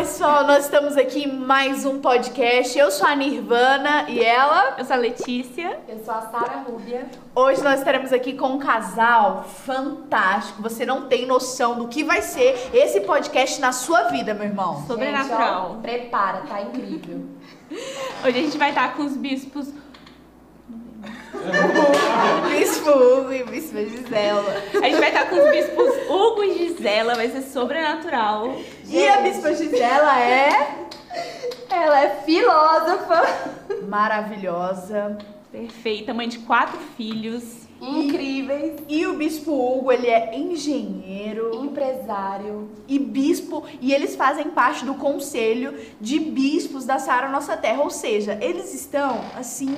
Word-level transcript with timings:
pessoal, 0.00 0.46
nós 0.46 0.64
estamos 0.64 0.96
aqui 0.96 1.24
em 1.24 1.30
mais 1.30 1.84
um 1.84 2.00
podcast. 2.00 2.78
Eu 2.78 2.90
sou 2.90 3.06
a 3.06 3.14
Nirvana 3.14 4.06
e 4.08 4.24
ela. 4.24 4.76
Eu 4.78 4.84
sou 4.86 4.96
a 4.96 4.98
Letícia. 4.98 5.78
Eu 5.86 6.02
sou 6.02 6.14
a 6.14 6.22
Sara 6.22 6.64
Rúbia. 6.66 7.06
Hoje 7.34 7.62
nós 7.62 7.80
estaremos 7.80 8.10
aqui 8.10 8.32
com 8.32 8.46
um 8.46 8.58
casal 8.58 9.44
fantástico. 9.44 10.62
Você 10.62 10.86
não 10.86 11.06
tem 11.06 11.26
noção 11.26 11.74
do 11.74 11.86
que 11.86 12.02
vai 12.02 12.22
ser 12.22 12.70
esse 12.72 13.02
podcast 13.02 13.60
na 13.60 13.72
sua 13.72 14.04
vida, 14.04 14.32
meu 14.32 14.44
irmão. 14.44 14.82
Sobrenatural. 14.86 15.66
Gente, 15.66 15.76
ó, 15.76 15.80
prepara, 15.82 16.38
tá 16.48 16.62
incrível. 16.62 17.26
Hoje 18.24 18.38
a 18.38 18.42
gente 18.42 18.56
vai 18.56 18.70
estar 18.70 18.96
com 18.96 19.02
os 19.02 19.14
bispos. 19.18 19.68
Bispo 22.48 22.90
Hugo 22.90 23.32
e 23.32 23.44
Bispo 23.44 23.76
Gisela. 23.78 24.62
A 24.74 24.88
gente 24.88 24.98
vai 24.98 25.08
estar 25.08 25.28
com 25.28 25.36
os 25.36 25.50
bispos 25.50 25.90
Hugo 26.08 26.42
e 26.42 26.58
Gisela, 26.58 27.14
vai 27.14 27.28
ser 27.28 27.42
sobrenatural. 27.42 28.56
E 28.90 29.08
a 29.08 29.20
Bispa 29.20 29.54
Gisela 29.54 30.20
é 30.20 30.86
Ela 31.70 32.00
é 32.04 32.10
filósofa. 32.24 33.22
maravilhosa. 33.88 35.16
Perfeita, 35.52 36.12
mãe 36.14 36.28
de 36.28 36.38
quatro 36.40 36.78
filhos. 36.96 37.68
Incríveis. 37.80 38.80
E 38.88 39.06
o 39.06 39.16
Bispo 39.16 39.52
Hugo, 39.52 39.90
ele 39.90 40.06
é 40.06 40.36
engenheiro 40.36 41.64
Empresário. 41.64 42.68
e 42.86 42.98
bispo, 42.98 43.64
e 43.80 43.94
eles 43.94 44.14
fazem 44.16 44.50
parte 44.50 44.84
do 44.84 44.94
conselho 44.96 45.74
de 45.98 46.18
bispos 46.20 46.84
da 46.84 46.98
Sara 46.98 47.28
Nossa 47.28 47.56
Terra. 47.56 47.82
Ou 47.82 47.88
seja, 47.90 48.36
eles 48.42 48.74
estão 48.74 49.20
assim. 49.38 49.74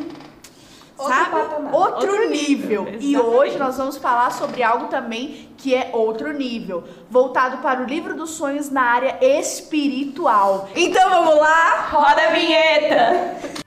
Outro 0.98 1.14
sabe? 1.14 1.30
patamar. 1.30 1.74
Outro, 1.74 2.10
Outro 2.12 2.28
nível. 2.30 2.84
nível, 2.84 3.00
E 3.00 3.18
hoje 3.18 3.58
nós 3.58 3.76
vamos 3.76 3.96
falar 3.96 4.30
sobre 4.30 4.62
algo 4.62 4.86
também 4.88 5.48
que 5.56 5.74
é 5.74 5.90
outro 5.92 6.32
nível, 6.32 6.84
voltado 7.10 7.58
para 7.58 7.80
o 7.82 7.84
livro 7.86 8.14
dos 8.14 8.30
sonhos 8.30 8.68
na 8.70 8.82
área 8.82 9.18
espiritual. 9.22 10.68
Então 10.74 11.08
vamos 11.08 11.36
lá? 11.36 11.88
Roda 11.90 12.22
a 12.28 12.30
vinheta! 12.30 13.61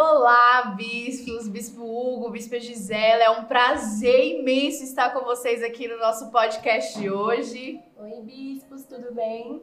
Olá, 0.00 0.76
bispos, 0.76 1.48
bispo 1.48 1.82
Hugo, 1.82 2.30
bispa 2.30 2.60
Gisela. 2.60 3.20
É 3.20 3.30
um 3.30 3.46
prazer 3.46 4.38
imenso 4.38 4.84
estar 4.84 5.10
com 5.10 5.24
vocês 5.24 5.60
aqui 5.60 5.88
no 5.88 5.98
nosso 5.98 6.30
podcast 6.30 6.96
de 6.96 7.10
hoje. 7.10 7.80
Oi, 7.96 8.22
bispos, 8.22 8.84
tudo 8.84 9.12
bem? 9.12 9.60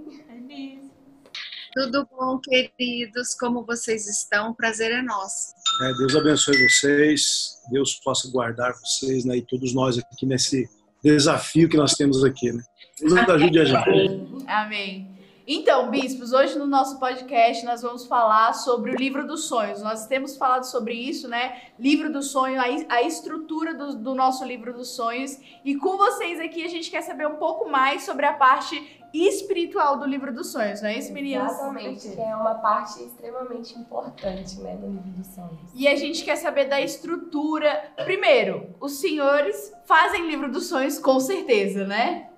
Tudo 1.73 2.05
bom, 2.11 2.37
queridos? 2.39 3.33
Como 3.39 3.65
vocês 3.65 4.09
estão? 4.09 4.51
O 4.51 4.53
prazer 4.53 4.91
é 4.91 5.01
nosso. 5.01 5.53
É, 5.81 5.93
Deus 5.99 6.13
abençoe 6.17 6.67
vocês, 6.67 7.57
Deus 7.71 7.95
possa 8.03 8.29
guardar 8.29 8.73
vocês 8.73 9.23
né, 9.23 9.37
e 9.37 9.41
todos 9.41 9.73
nós 9.73 9.97
aqui 9.97 10.25
nesse 10.25 10.69
desafio 11.01 11.69
que 11.69 11.77
nós 11.77 11.93
temos 11.93 12.25
aqui. 12.25 12.51
Né? 12.51 12.61
Deus 12.99 13.13
ajude 13.13 13.59
a 13.59 13.63
gente. 13.63 14.45
Amém. 14.47 15.14
Então, 15.47 15.91
bispos, 15.91 16.33
hoje 16.33 16.57
no 16.57 16.65
nosso 16.65 16.99
podcast 16.99 17.63
nós 17.65 17.83
vamos 17.83 18.07
falar 18.07 18.51
sobre 18.53 18.91
o 18.91 18.95
livro 18.95 19.27
dos 19.27 19.45
sonhos. 19.47 19.79
Nós 19.81 20.07
temos 20.07 20.35
falado 20.35 20.63
sobre 20.63 20.95
isso, 20.95 21.27
né? 21.27 21.61
Livro 21.77 22.11
dos 22.11 22.31
sonhos, 22.31 22.59
a, 22.63 22.69
es- 22.69 22.85
a 22.89 23.03
estrutura 23.03 23.75
do, 23.75 23.95
do 23.95 24.15
nosso 24.15 24.43
livro 24.43 24.73
dos 24.73 24.95
sonhos. 24.95 25.37
E 25.63 25.75
com 25.75 25.97
vocês 25.97 26.39
aqui 26.39 26.63
a 26.65 26.67
gente 26.67 26.89
quer 26.89 27.03
saber 27.03 27.27
um 27.27 27.35
pouco 27.35 27.69
mais 27.69 28.03
sobre 28.03 28.25
a 28.25 28.33
parte 28.33 29.03
espiritual 29.13 29.97
do 29.99 30.05
livro 30.05 30.33
dos 30.33 30.51
sonhos, 30.51 30.81
não 30.81 30.89
é 30.89 30.97
isso, 30.97 31.13
meninas? 31.13 31.51
Exatamente, 31.53 32.09
que 32.09 32.19
é 32.19 32.35
uma 32.35 32.55
parte 32.55 33.01
extremamente 33.03 33.77
importante, 33.77 34.59
né, 34.59 34.75
do 34.75 34.87
livro 34.87 35.09
dos 35.11 35.27
sonhos. 35.27 35.59
E 35.75 35.87
a 35.87 35.95
gente 35.95 36.23
quer 36.25 36.35
saber 36.37 36.65
da 36.65 36.81
estrutura. 36.81 37.91
Primeiro, 38.03 38.75
os 38.81 38.93
senhores 38.99 39.71
fazem 39.85 40.27
livro 40.27 40.51
dos 40.51 40.65
sonhos 40.67 40.97
com 40.99 41.19
certeza, 41.19 41.85
né? 41.85 42.29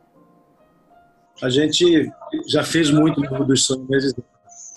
A 1.41 1.50
gente 1.50 2.12
já 2.48 2.64
fez 2.64 2.90
muito 2.90 3.20
no 3.20 3.30
livro 3.30 3.46
dos 3.46 3.66
sonhos, 3.66 3.86
mas 3.90 4.14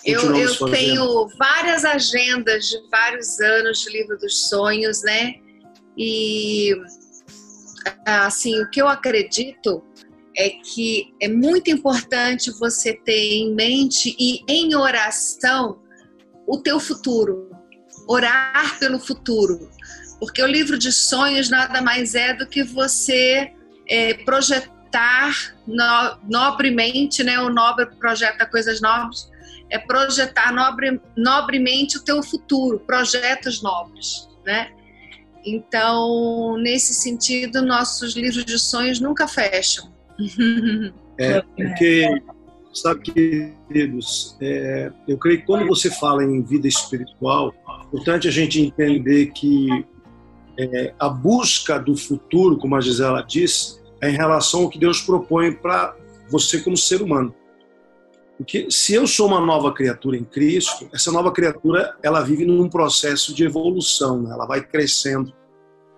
Eu, 0.04 0.34
eu 0.34 0.54
fazendo. 0.54 0.70
tenho 0.70 1.28
várias 1.38 1.84
agendas 1.84 2.66
de 2.68 2.78
vários 2.90 3.40
anos 3.40 3.80
de 3.80 3.90
livro 3.90 4.18
dos 4.18 4.48
sonhos, 4.48 5.02
né? 5.02 5.34
E 5.96 6.74
assim, 8.06 8.60
o 8.60 8.70
que 8.70 8.80
eu 8.80 8.88
acredito 8.88 9.82
é 10.36 10.50
que 10.50 11.12
é 11.20 11.28
muito 11.28 11.70
importante 11.70 12.50
você 12.58 12.94
ter 12.94 13.32
em 13.32 13.54
mente 13.54 14.16
e 14.18 14.42
em 14.48 14.74
oração 14.74 15.80
o 16.46 16.58
teu 16.58 16.80
futuro, 16.80 17.50
orar 18.08 18.78
pelo 18.78 18.98
futuro, 18.98 19.68
porque 20.18 20.42
o 20.42 20.46
livro 20.46 20.78
de 20.78 20.92
sonhos 20.92 21.48
nada 21.48 21.80
mais 21.80 22.14
é 22.14 22.34
do 22.34 22.46
que 22.46 22.62
você 22.62 23.52
é, 23.88 24.14
projetar 24.14 24.79
no- 25.66 26.18
nobremente, 26.28 27.22
né? 27.22 27.38
O 27.40 27.50
nobre 27.50 27.86
projeta 27.86 28.46
coisas 28.46 28.80
nobres, 28.80 29.30
é 29.70 29.78
projetar 29.78 30.52
nobre, 30.52 31.00
nobremente 31.16 31.96
o 31.96 32.02
teu 32.02 32.22
futuro, 32.22 32.80
projetos 32.80 33.62
nobres, 33.62 34.28
né? 34.44 34.72
Então, 35.44 36.56
nesse 36.58 36.92
sentido, 36.92 37.62
nossos 37.62 38.14
livros 38.14 38.44
de 38.44 38.58
sonhos 38.58 39.00
nunca 39.00 39.26
fecham. 39.26 39.90
É, 41.18 41.40
porque, 41.56 42.06
sabe, 42.74 43.00
queridos, 43.68 44.36
é, 44.40 44.92
eu 45.08 45.16
creio 45.16 45.40
que 45.40 45.46
quando 45.46 45.66
você 45.66 45.90
fala 45.90 46.22
em 46.24 46.42
vida 46.42 46.68
espiritual, 46.68 47.54
é 47.66 47.86
importante 47.86 48.28
a 48.28 48.30
gente 48.30 48.60
entender 48.60 49.26
que 49.32 49.86
é, 50.58 50.94
a 50.98 51.08
busca 51.08 51.78
do 51.78 51.96
futuro, 51.96 52.58
como 52.58 52.76
a 52.76 52.80
Gisela 52.80 53.22
disse, 53.22 53.78
é 53.78 53.79
em 54.02 54.16
relação 54.16 54.62
ao 54.62 54.68
que 54.68 54.78
Deus 54.78 55.00
propõe 55.00 55.52
para 55.52 55.94
você 56.30 56.60
como 56.60 56.76
ser 56.76 57.02
humano. 57.02 57.34
Porque 58.38 58.70
se 58.70 58.94
eu 58.94 59.06
sou 59.06 59.26
uma 59.26 59.40
nova 59.40 59.72
criatura 59.72 60.16
em 60.16 60.24
Cristo, 60.24 60.88
essa 60.94 61.12
nova 61.12 61.30
criatura 61.30 61.94
ela 62.02 62.22
vive 62.22 62.46
num 62.46 62.70
processo 62.70 63.34
de 63.34 63.44
evolução, 63.44 64.22
né? 64.22 64.30
ela 64.32 64.46
vai 64.46 64.62
crescendo 64.62 65.32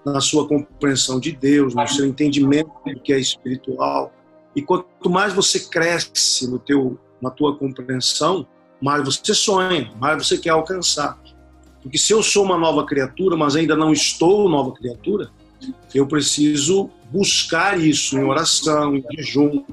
na 0.05 0.21
sua 0.21 0.49
compreensão 0.49 1.21
de 1.21 1.31
Deus, 1.31 1.73
no 1.75 1.87
seu 1.87 2.05
entendimento 2.05 2.73
do 2.85 3.01
que 3.01 3.13
é 3.13 3.19
espiritual. 3.21 4.13
E 4.57 4.61
quanto 4.61 5.09
mais 5.09 5.33
você 5.33 5.61
cresce 5.61 6.51
no 6.51 6.59
teu, 6.59 6.99
na 7.21 7.31
tua 7.31 7.57
compreensão, 7.57 8.45
mais 8.81 9.05
você 9.05 9.33
sonha, 9.33 9.93
mais 10.01 10.27
você 10.27 10.37
quer 10.37 10.51
alcançar. 10.51 11.17
Porque 11.81 11.97
se 11.97 12.13
eu 12.13 12.23
sou 12.23 12.45
uma 12.45 12.59
nova 12.59 12.85
criatura, 12.85 13.37
mas 13.37 13.55
ainda 13.55 13.77
não 13.77 13.93
estou 13.93 14.49
nova 14.49 14.73
criatura, 14.73 15.31
eu 15.95 16.07
preciso 16.07 16.91
buscar 17.11 17.79
isso 17.79 18.19
em 18.19 18.25
oração, 18.25 18.97
em 18.97 19.05
jejum. 19.17 19.65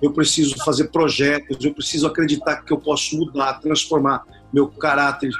Eu 0.00 0.12
preciso 0.12 0.56
fazer 0.64 0.88
projetos, 0.88 1.64
eu 1.64 1.72
preciso 1.72 2.06
acreditar 2.06 2.62
que 2.62 2.72
eu 2.72 2.78
posso 2.78 3.16
mudar, 3.16 3.60
transformar 3.60 4.24
meu 4.52 4.68
caráter 4.68 5.30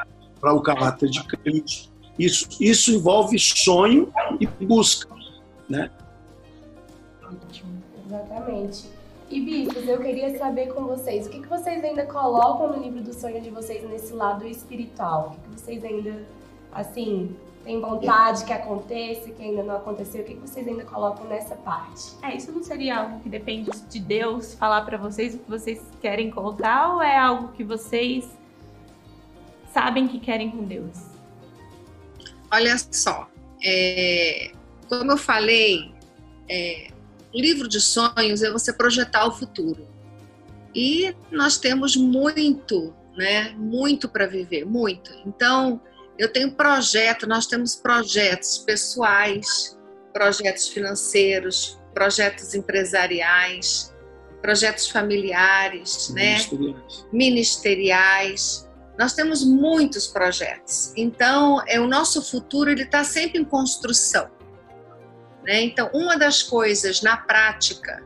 para 0.41 0.53
o 0.53 0.61
caráter 0.61 1.09
de 1.09 1.23
Cristo. 1.25 1.91
Isso, 2.19 2.49
isso 2.61 2.93
envolve 2.93 3.39
sonho 3.39 4.13
e 4.41 4.47
busca, 4.47 5.15
né? 5.69 5.91
Exatamente. 8.07 8.97
E, 9.29 9.41
bispos, 9.41 9.89
eu 9.89 9.99
queria 9.99 10.39
saber 10.39 10.73
com 10.73 10.85
vocês, 10.85 11.27
o 11.27 11.31
que, 11.31 11.41
que 11.41 11.49
vocês 11.49 11.83
ainda 11.83 12.07
colocam 12.07 12.77
no 12.77 12.83
livro 12.83 13.03
dos 13.03 13.17
sonhos 13.17 13.43
de 13.43 13.51
vocês 13.51 13.83
nesse 13.89 14.13
lado 14.13 14.47
espiritual? 14.47 15.27
O 15.27 15.31
que, 15.31 15.41
que 15.41 15.61
vocês 15.61 15.85
ainda, 15.85 16.25
assim, 16.73 17.35
têm 17.67 17.81
vontade 17.81 18.45
que 18.45 18.53
aconteça, 18.53 19.29
que 19.31 19.43
ainda 19.43 19.63
não 19.65 19.77
aconteceu? 19.77 20.23
O 20.23 20.25
que, 20.25 20.35
vocês 20.35 20.67
ainda 20.67 20.85
colocam 20.85 21.27
nessa 21.27 21.57
parte? 21.57 22.13
É, 22.23 22.35
isso 22.37 22.53
não 22.53 22.63
seria 22.63 22.99
algo 23.01 23.21
que 23.21 23.29
depende 23.29 23.71
de 23.91 23.99
Deus 23.99 24.55
falar 24.55 24.83
pra 24.83 24.97
vocês 24.97 25.35
o 25.35 25.39
que 25.39 25.51
vocês 25.51 25.83
querem 26.01 26.31
colocar 26.31 26.95
ou 26.95 27.03
é 27.03 27.19
algo 27.19 27.49
que 27.49 27.65
vocês 27.65 28.25
sabem 29.73 30.07
que 30.07 30.21
querem 30.21 30.51
com 30.51 30.63
Deus? 30.63 30.97
Olha 32.53 32.77
só, 32.79 33.29
é, 33.63 34.53
como 34.89 35.11
eu 35.11 35.19
falei, 35.19 35.93
é, 36.49 36.89
o 37.35 37.39
livro 37.39 37.69
de 37.69 37.81
sonhos 37.81 38.43
é 38.43 38.51
você 38.51 38.73
projetar 38.73 39.27
o 39.27 39.33
futuro. 39.33 39.85
E 40.73 41.13
nós 41.33 41.59
temos 41.59 41.97
muito, 41.97 42.95
né? 43.17 43.51
Muito 43.57 44.09
para 44.09 44.27
viver, 44.27 44.65
muito. 44.65 45.11
Então, 45.27 45.81
eu 46.19 46.33
tenho 46.33 46.53
projeto, 46.53 47.27
nós 47.27 47.47
temos 47.47 47.77
projetos 47.77 48.59
pessoais, 48.59 49.79
projetos 50.13 50.69
financeiros, 50.69 51.79
projetos 51.93 52.55
empresariais, 52.55 53.95
projetos 54.41 54.89
familiares, 54.89 56.11
né? 56.11 56.33
Ministeriais. 56.33 57.07
ministeriais. 57.13 58.69
Nós 58.99 59.13
temos 59.13 59.45
muitos 59.45 60.07
projetos. 60.07 60.93
Então, 60.97 61.63
é 61.67 61.79
o 61.79 61.87
nosso 61.87 62.23
futuro 62.23 62.71
ele 62.71 62.85
está 62.85 63.05
sempre 63.05 63.39
em 63.39 63.45
construção. 63.45 64.31
Né? 65.45 65.61
Então, 65.63 65.91
uma 65.93 66.17
das 66.17 66.43
coisas 66.43 67.03
na 67.03 67.17
prática 67.17 68.03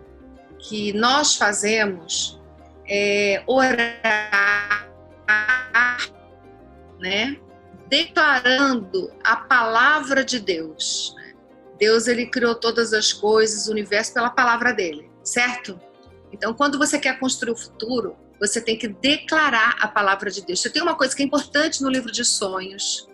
que 0.58 0.92
nós 0.92 1.36
fazemos 1.36 2.40
é 2.88 3.42
orar, 3.46 4.88
né? 6.98 7.38
Declarando 7.90 9.12
a 9.22 9.36
palavra 9.36 10.24
de 10.24 10.38
Deus. 10.38 11.14
Deus 11.78 12.06
ele 12.06 12.26
criou 12.26 12.54
todas 12.54 12.92
as 12.92 13.12
coisas, 13.12 13.66
o 13.66 13.72
universo 13.72 14.14
pela 14.14 14.30
palavra 14.30 14.72
dele, 14.72 15.10
certo? 15.24 15.78
Então, 16.32 16.54
quando 16.54 16.78
você 16.78 16.98
quer 16.98 17.18
construir 17.18 17.52
o 17.52 17.56
futuro, 17.56 18.16
você 18.38 18.60
tem 18.60 18.78
que 18.78 18.86
declarar 18.86 19.76
a 19.80 19.88
palavra 19.88 20.30
de 20.30 20.44
Deus. 20.46 20.60
Você 20.60 20.70
tem 20.70 20.80
uma 20.80 20.94
coisa 20.94 21.14
que 21.14 21.22
é 21.22 21.26
importante 21.26 21.82
no 21.82 21.90
livro 21.90 22.12
de 22.12 22.24
sonhos, 22.24 23.08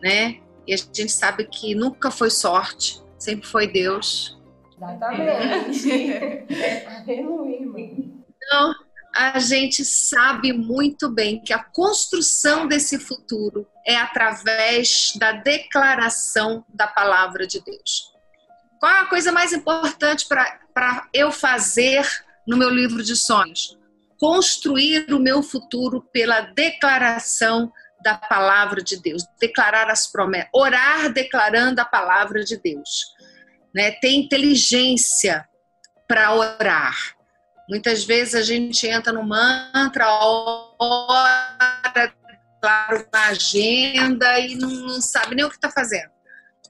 né? 0.00 0.40
E 0.66 0.72
a 0.72 0.76
gente 0.76 1.08
sabe 1.10 1.44
que 1.44 1.74
nunca 1.74 2.10
foi 2.10 2.30
sorte, 2.30 3.02
sempre 3.18 3.46
foi 3.46 3.66
Deus. 3.66 4.40
Exatamente. 4.76 5.90
Aleluia, 6.86 7.56
irmão. 7.60 8.24
Então, 8.36 8.74
a 9.14 9.38
gente 9.38 9.84
sabe 9.84 10.52
muito 10.52 11.10
bem 11.10 11.40
que 11.40 11.52
a 11.52 11.62
construção 11.62 12.66
desse 12.66 12.98
futuro 12.98 13.66
é 13.86 13.96
através 13.96 15.12
da 15.16 15.32
declaração 15.32 16.64
da 16.68 16.86
palavra 16.86 17.46
de 17.46 17.60
Deus. 17.60 18.10
Qual 18.80 18.90
é 18.90 19.00
a 19.00 19.06
coisa 19.06 19.30
mais 19.30 19.52
importante 19.52 20.26
para 20.26 21.08
eu 21.12 21.30
fazer 21.30 22.06
no 22.46 22.56
meu 22.56 22.70
livro 22.70 23.02
de 23.02 23.14
sonhos? 23.14 23.78
Construir 24.18 25.12
o 25.12 25.18
meu 25.18 25.42
futuro 25.42 26.02
pela 26.12 26.40
declaração 26.40 27.70
da 28.02 28.16
palavra 28.16 28.82
de 28.82 29.00
Deus, 29.00 29.24
declarar 29.38 29.90
as 29.90 30.06
promessas, 30.06 30.48
orar 30.52 31.12
declarando 31.12 31.80
a 31.80 31.84
palavra 31.84 32.42
de 32.42 32.56
Deus, 32.56 33.14
né? 33.74 33.92
Ter 33.92 34.12
inteligência 34.12 35.46
para 36.08 36.34
orar 36.34 37.14
Muitas 37.72 38.04
vezes 38.04 38.34
a 38.34 38.42
gente 38.42 38.86
entra 38.86 39.14
no 39.14 39.22
mantra, 39.22 40.06
ora, 40.78 42.14
claro, 42.60 43.08
na 43.10 43.28
agenda 43.28 44.38
e 44.38 44.56
não, 44.56 44.68
não 44.68 45.00
sabe 45.00 45.34
nem 45.34 45.42
o 45.42 45.48
que 45.48 45.54
está 45.54 45.70
fazendo. 45.70 46.10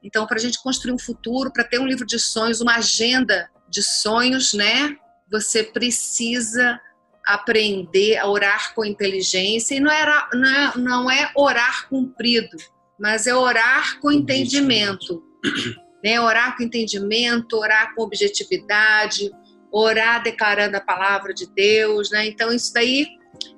Então, 0.00 0.28
para 0.28 0.36
a 0.36 0.40
gente 0.40 0.62
construir 0.62 0.92
um 0.92 0.98
futuro, 0.98 1.52
para 1.52 1.64
ter 1.64 1.80
um 1.80 1.86
livro 1.88 2.06
de 2.06 2.20
sonhos, 2.20 2.60
uma 2.60 2.76
agenda 2.76 3.50
de 3.68 3.82
sonhos, 3.82 4.52
né? 4.52 4.96
Você 5.28 5.64
precisa 5.64 6.80
aprender 7.26 8.18
a 8.18 8.28
orar 8.28 8.72
com 8.72 8.84
inteligência 8.84 9.74
e 9.74 9.80
não, 9.80 9.90
era, 9.90 10.30
não, 10.32 10.48
é, 10.48 10.78
não 10.78 11.10
é 11.10 11.32
orar 11.34 11.88
cumprido, 11.88 12.56
mas 12.96 13.26
é 13.26 13.34
orar 13.34 13.98
com 13.98 14.12
entendimento. 14.12 15.20
Né? 16.04 16.20
Orar 16.20 16.56
com 16.56 16.62
entendimento, 16.62 17.56
orar 17.56 17.92
com 17.92 18.02
objetividade, 18.02 19.32
orar 19.72 20.22
declarando 20.22 20.76
a 20.76 20.80
palavra 20.80 21.32
de 21.32 21.46
Deus, 21.46 22.10
né? 22.10 22.26
Então 22.26 22.52
isso 22.52 22.72
daí, 22.74 23.06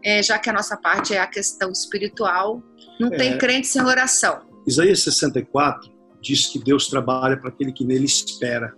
é, 0.02 0.22
já 0.22 0.38
que 0.38 0.48
a 0.48 0.52
nossa 0.52 0.76
parte 0.76 1.12
é 1.12 1.18
a 1.18 1.26
questão 1.26 1.72
espiritual, 1.72 2.62
não 3.00 3.08
é. 3.12 3.16
tem 3.16 3.36
crente 3.36 3.66
sem 3.66 3.82
oração. 3.82 4.42
Isaías 4.66 5.02
64 5.02 5.92
diz 6.22 6.46
que 6.46 6.58
Deus 6.58 6.88
trabalha 6.88 7.36
para 7.36 7.48
aquele 7.48 7.72
que 7.72 7.84
nele 7.84 8.04
espera. 8.04 8.74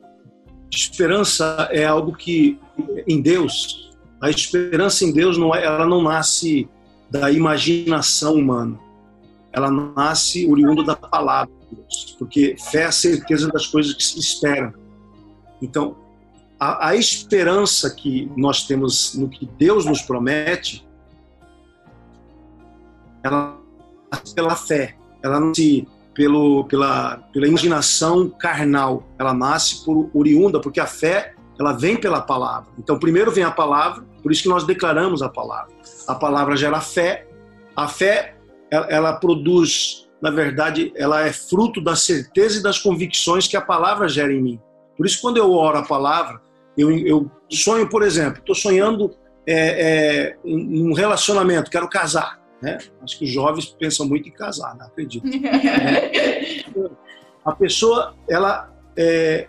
Esperança 0.72 1.68
é 1.70 1.84
algo 1.84 2.16
que 2.16 2.58
em 3.06 3.20
Deus, 3.20 3.94
a 4.20 4.30
esperança 4.30 5.04
em 5.04 5.12
Deus 5.12 5.38
não 5.38 5.54
é, 5.54 5.64
ela 5.64 5.86
não 5.86 6.02
nasce 6.02 6.68
da 7.10 7.30
imaginação 7.30 8.34
humana. 8.34 8.78
Ela 9.52 9.70
nasce 9.70 10.46
oriundo 10.50 10.82
da 10.82 10.96
palavra 10.96 11.54
de 11.70 11.76
Deus, 11.76 12.16
porque 12.18 12.56
fé 12.58 12.82
é 12.82 12.86
a 12.86 12.92
certeza 12.92 13.48
das 13.48 13.66
coisas 13.66 13.94
que 13.94 14.02
se 14.02 14.18
esperam. 14.18 14.74
Então, 15.62 15.96
a, 16.58 16.88
a 16.88 16.96
esperança 16.96 17.90
que 17.90 18.30
nós 18.36 18.66
temos 18.66 19.14
no 19.14 19.28
que 19.28 19.46
Deus 19.58 19.84
nos 19.84 20.02
promete, 20.02 20.86
ela 23.22 23.58
pela 24.34 24.54
fé, 24.54 24.96
ela 25.22 25.40
nasce 25.40 25.86
pelo, 26.14 26.64
pela, 26.64 27.18
pela 27.32 27.46
imaginação 27.46 28.30
carnal, 28.30 29.06
ela 29.18 29.34
nasce 29.34 29.84
por 29.84 30.10
oriunda, 30.14 30.60
porque 30.60 30.80
a 30.80 30.86
fé 30.86 31.34
ela 31.58 31.72
vem 31.72 31.96
pela 31.96 32.20
palavra. 32.20 32.70
Então, 32.78 32.98
primeiro 32.98 33.30
vem 33.30 33.44
a 33.44 33.50
palavra, 33.50 34.02
por 34.22 34.32
isso 34.32 34.42
que 34.42 34.48
nós 34.48 34.64
declaramos 34.64 35.22
a 35.22 35.28
palavra. 35.28 35.74
A 36.06 36.14
palavra 36.14 36.56
gera 36.56 36.80
fé, 36.80 37.26
a 37.74 37.88
fé 37.88 38.34
ela, 38.70 38.86
ela 38.86 39.12
produz, 39.14 40.08
na 40.20 40.30
verdade, 40.30 40.92
ela 40.96 41.22
é 41.22 41.32
fruto 41.32 41.80
da 41.80 41.96
certeza 41.96 42.58
e 42.58 42.62
das 42.62 42.78
convicções 42.78 43.46
que 43.46 43.56
a 43.56 43.60
palavra 43.60 44.08
gera 44.08 44.32
em 44.32 44.42
mim. 44.42 44.60
Por 44.96 45.06
isso, 45.06 45.20
quando 45.20 45.36
eu 45.36 45.52
oro 45.52 45.78
a 45.78 45.82
palavra, 45.82 46.40
eu, 46.76 46.90
eu 46.98 47.30
sonho, 47.48 47.88
por 47.88 48.02
exemplo, 48.02 48.40
estou 48.40 48.54
sonhando 48.54 49.14
é, 49.46 49.54
é, 49.54 50.36
um 50.44 50.92
relacionamento, 50.92 51.70
quero 51.70 51.88
casar. 51.88 52.40
Né? 52.60 52.78
Acho 53.02 53.18
que 53.18 53.24
os 53.24 53.30
jovens 53.30 53.66
pensam 53.66 54.06
muito 54.06 54.28
em 54.28 54.32
casar, 54.32 54.74
não 54.76 54.86
acredito. 54.86 55.26
é. 55.46 56.64
A 57.44 57.52
pessoa, 57.52 58.14
ela, 58.28 58.72
é, 58.96 59.46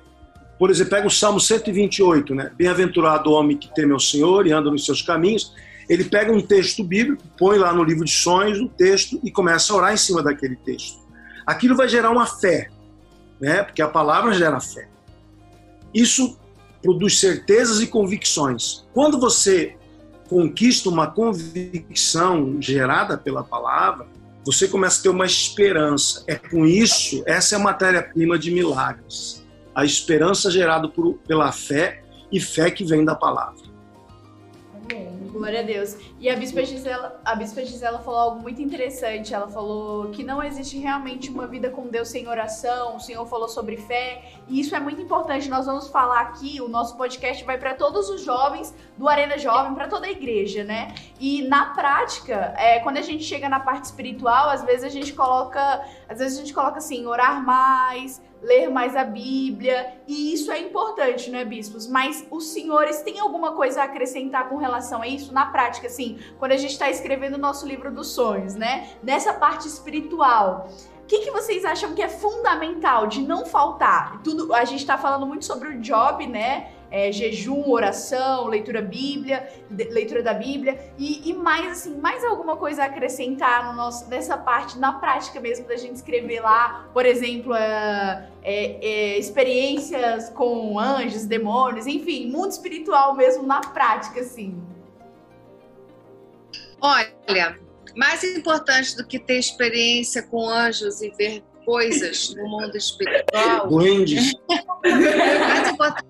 por 0.60 0.70
exemplo, 0.70 0.92
pega 0.92 1.08
o 1.08 1.12
Salmo 1.12 1.40
128, 1.40 2.36
né? 2.36 2.52
Bem-aventurado 2.56 3.32
o 3.32 3.34
homem 3.34 3.58
que 3.58 3.74
teme 3.74 3.92
ao 3.92 4.00
Senhor 4.00 4.46
e 4.46 4.52
anda 4.52 4.70
nos 4.70 4.86
seus 4.86 5.02
caminhos. 5.02 5.54
Ele 5.90 6.04
pega 6.04 6.32
um 6.32 6.42
texto 6.42 6.84
bíblico, 6.84 7.24
põe 7.38 7.58
lá 7.58 7.74
no 7.74 7.84
livro 7.84 8.06
de 8.06 8.12
sonhos 8.12 8.60
o 8.60 8.68
texto 8.68 9.20
e 9.24 9.32
começa 9.32 9.74
a 9.74 9.76
orar 9.78 9.94
em 9.94 9.98
cima 9.98 10.22
daquele 10.22 10.56
texto. 10.58 11.00
Aquilo 11.46 11.76
vai 11.76 11.88
gerar 11.88 12.12
uma 12.12 12.26
fé, 12.26 12.70
né? 13.40 13.64
Porque 13.64 13.82
a 13.82 13.88
palavra 13.88 14.34
gera 14.34 14.60
fé. 14.60 14.88
Isso 15.94 16.38
produz 16.88 17.20
certezas 17.20 17.82
e 17.82 17.88
convicções. 17.88 18.86
Quando 18.94 19.20
você 19.20 19.76
conquista 20.30 20.88
uma 20.88 21.08
convicção 21.08 22.62
gerada 22.62 23.18
pela 23.18 23.44
palavra, 23.44 24.08
você 24.46 24.70
começa 24.70 25.02
a 25.02 25.04
ter 25.04 25.10
uma 25.10 25.26
esperança. 25.26 26.24
É 26.28 26.36
com 26.36 26.66
isso, 26.66 27.22
essa 27.26 27.56
é 27.56 27.60
a 27.60 27.62
matéria-prima 27.62 28.40
de 28.40 28.52
milagres. 28.52 29.46
A 29.76 29.84
esperança 29.84 30.50
gerada 30.50 30.88
por, 30.88 31.16
pela 31.28 31.52
fé 31.52 32.02
e 32.32 32.40
fé 32.40 32.72
que 32.72 32.86
vem 32.86 33.04
da 33.04 33.16
palavra. 33.16 33.67
Glória 35.32 35.60
a 35.60 35.64
Deus. 35.64 35.98
E 36.20 36.30
a 36.30 36.36
Bispa, 36.36 36.64
Gisela, 36.64 37.20
a 37.24 37.36
Bispa 37.36 37.64
Gisela 37.64 38.00
falou 38.00 38.20
algo 38.20 38.42
muito 38.42 38.62
interessante. 38.62 39.34
Ela 39.34 39.48
falou 39.48 40.10
que 40.10 40.24
não 40.24 40.42
existe 40.44 40.78
realmente 40.78 41.30
uma 41.30 41.48
vida 41.48 41.70
com 41.70 41.88
Deus 41.88 42.08
sem 42.08 42.28
oração. 42.28 42.96
O 42.96 43.00
Senhor 43.00 43.26
falou 43.26 43.48
sobre 43.48 43.78
fé. 43.78 44.24
E 44.48 44.60
isso 44.60 44.76
é 44.76 44.80
muito 44.80 45.02
importante. 45.02 45.50
Nós 45.50 45.66
vamos 45.66 45.88
falar 45.88 46.22
aqui, 46.22 46.62
o 46.62 46.68
nosso 46.68 46.98
podcast 46.98 47.44
vai 47.44 47.58
para 47.58 47.74
todos 47.76 48.10
os 48.10 48.24
jovens 48.24 48.74
do 48.98 49.08
Arena 49.08 49.38
Jovem, 49.38 49.76
para 49.76 49.88
toda 49.88 50.08
a 50.08 50.12
igreja, 50.12 50.64
né? 50.64 50.94
E 51.20 51.48
na 51.48 51.68
prática, 51.74 52.54
é, 52.58 52.80
quando 52.80 52.98
a 52.98 53.02
gente 53.02 53.24
chega 53.24 53.48
na 53.48 53.60
parte 53.60 53.86
espiritual, 53.86 54.50
às 54.50 54.64
vezes 54.64 54.84
a 54.84 54.90
gente 54.90 55.14
coloca, 55.14 55.86
às 56.10 56.20
vezes 56.20 56.38
a 56.38 56.42
gente 56.42 56.54
coloca 56.54 56.78
assim, 56.78 57.06
orar 57.06 57.44
mais, 57.46 58.22
ler 58.48 58.70
mais 58.70 58.96
a 58.96 59.04
Bíblia, 59.04 59.94
e 60.08 60.34
isso 60.34 60.52
é 60.52 60.60
importante, 60.60 61.30
né, 61.30 61.44
bispos? 61.44 61.86
Mas 61.86 62.26
os 62.32 62.48
senhores 62.48 63.02
têm 63.02 63.20
alguma 63.20 63.52
coisa 63.52 63.82
a 63.82 63.84
acrescentar 63.84 64.48
com 64.48 64.56
relação 64.56 65.02
a 65.02 65.08
isso 65.08 65.34
na 65.34 65.46
prática, 65.48 65.88
assim, 65.88 66.18
quando 66.40 66.54
a 66.54 66.58
gente 66.58 66.72
está 66.72 66.90
escrevendo 66.90 67.36
o 67.36 67.38
nosso 67.38 67.68
livro 67.68 67.92
dos 67.94 68.08
sonhos, 68.08 68.56
né? 68.56 68.90
Nessa 69.04 69.34
parte 69.34 69.68
espiritual. 69.68 70.70
O 71.08 71.10
que, 71.10 71.20
que 71.20 71.32
vocês 71.32 71.64
acham 71.64 71.96
que 71.96 72.02
é 72.02 72.10
fundamental 72.10 73.08
de 73.08 73.22
não 73.22 73.46
faltar? 73.46 74.22
Tudo, 74.22 74.54
a 74.54 74.66
gente 74.66 74.82
está 74.82 74.98
falando 74.98 75.26
muito 75.26 75.46
sobre 75.46 75.70
o 75.70 75.80
job, 75.80 76.28
né? 76.28 76.74
é, 76.90 77.12
jejum, 77.12 77.70
oração, 77.70 78.48
leitura 78.48 78.82
Bíblia, 78.82 79.48
leitura 79.70 80.24
da 80.24 80.34
Bíblia 80.34 80.94
e, 80.98 81.30
e, 81.30 81.34
mais 81.34 81.72
assim, 81.72 81.98
mais 81.98 82.24
alguma 82.24 82.56
coisa 82.56 82.84
a 82.84 82.86
acrescentar 82.86 83.70
no 83.70 83.74
nosso, 83.74 84.10
nessa 84.10 84.38
parte, 84.38 84.78
na 84.78 84.94
prática 84.94 85.40
mesmo 85.40 85.68
da 85.68 85.76
gente 85.76 85.96
escrever 85.96 86.42
lá, 86.42 86.90
por 86.94 87.06
exemplo, 87.06 87.54
é, 87.54 88.30
é, 88.44 89.18
experiências 89.18 90.30
com 90.30 90.80
anjos, 90.80 91.26
demônios, 91.26 91.88
enfim, 91.88 92.30
mundo 92.30 92.52
espiritual 92.52 93.16
mesmo 93.16 93.46
na 93.46 93.60
prática, 93.60 94.22
assim. 94.22 94.62
Olha, 96.80 97.58
mais 97.98 98.24
importante 98.24 98.96
do 98.96 99.06
que 99.06 99.20
ter 99.20 99.40
experiência 99.40 100.22
com 100.22 100.48
anjos 100.48 101.02
e 101.02 101.10
ver 101.12 101.44
coisas 101.66 102.34
no 102.36 102.48
mundo 102.48 102.78
espiritual. 102.78 103.68
Duendes. 103.68 104.32
mais 104.84 105.70
importante 105.70 106.08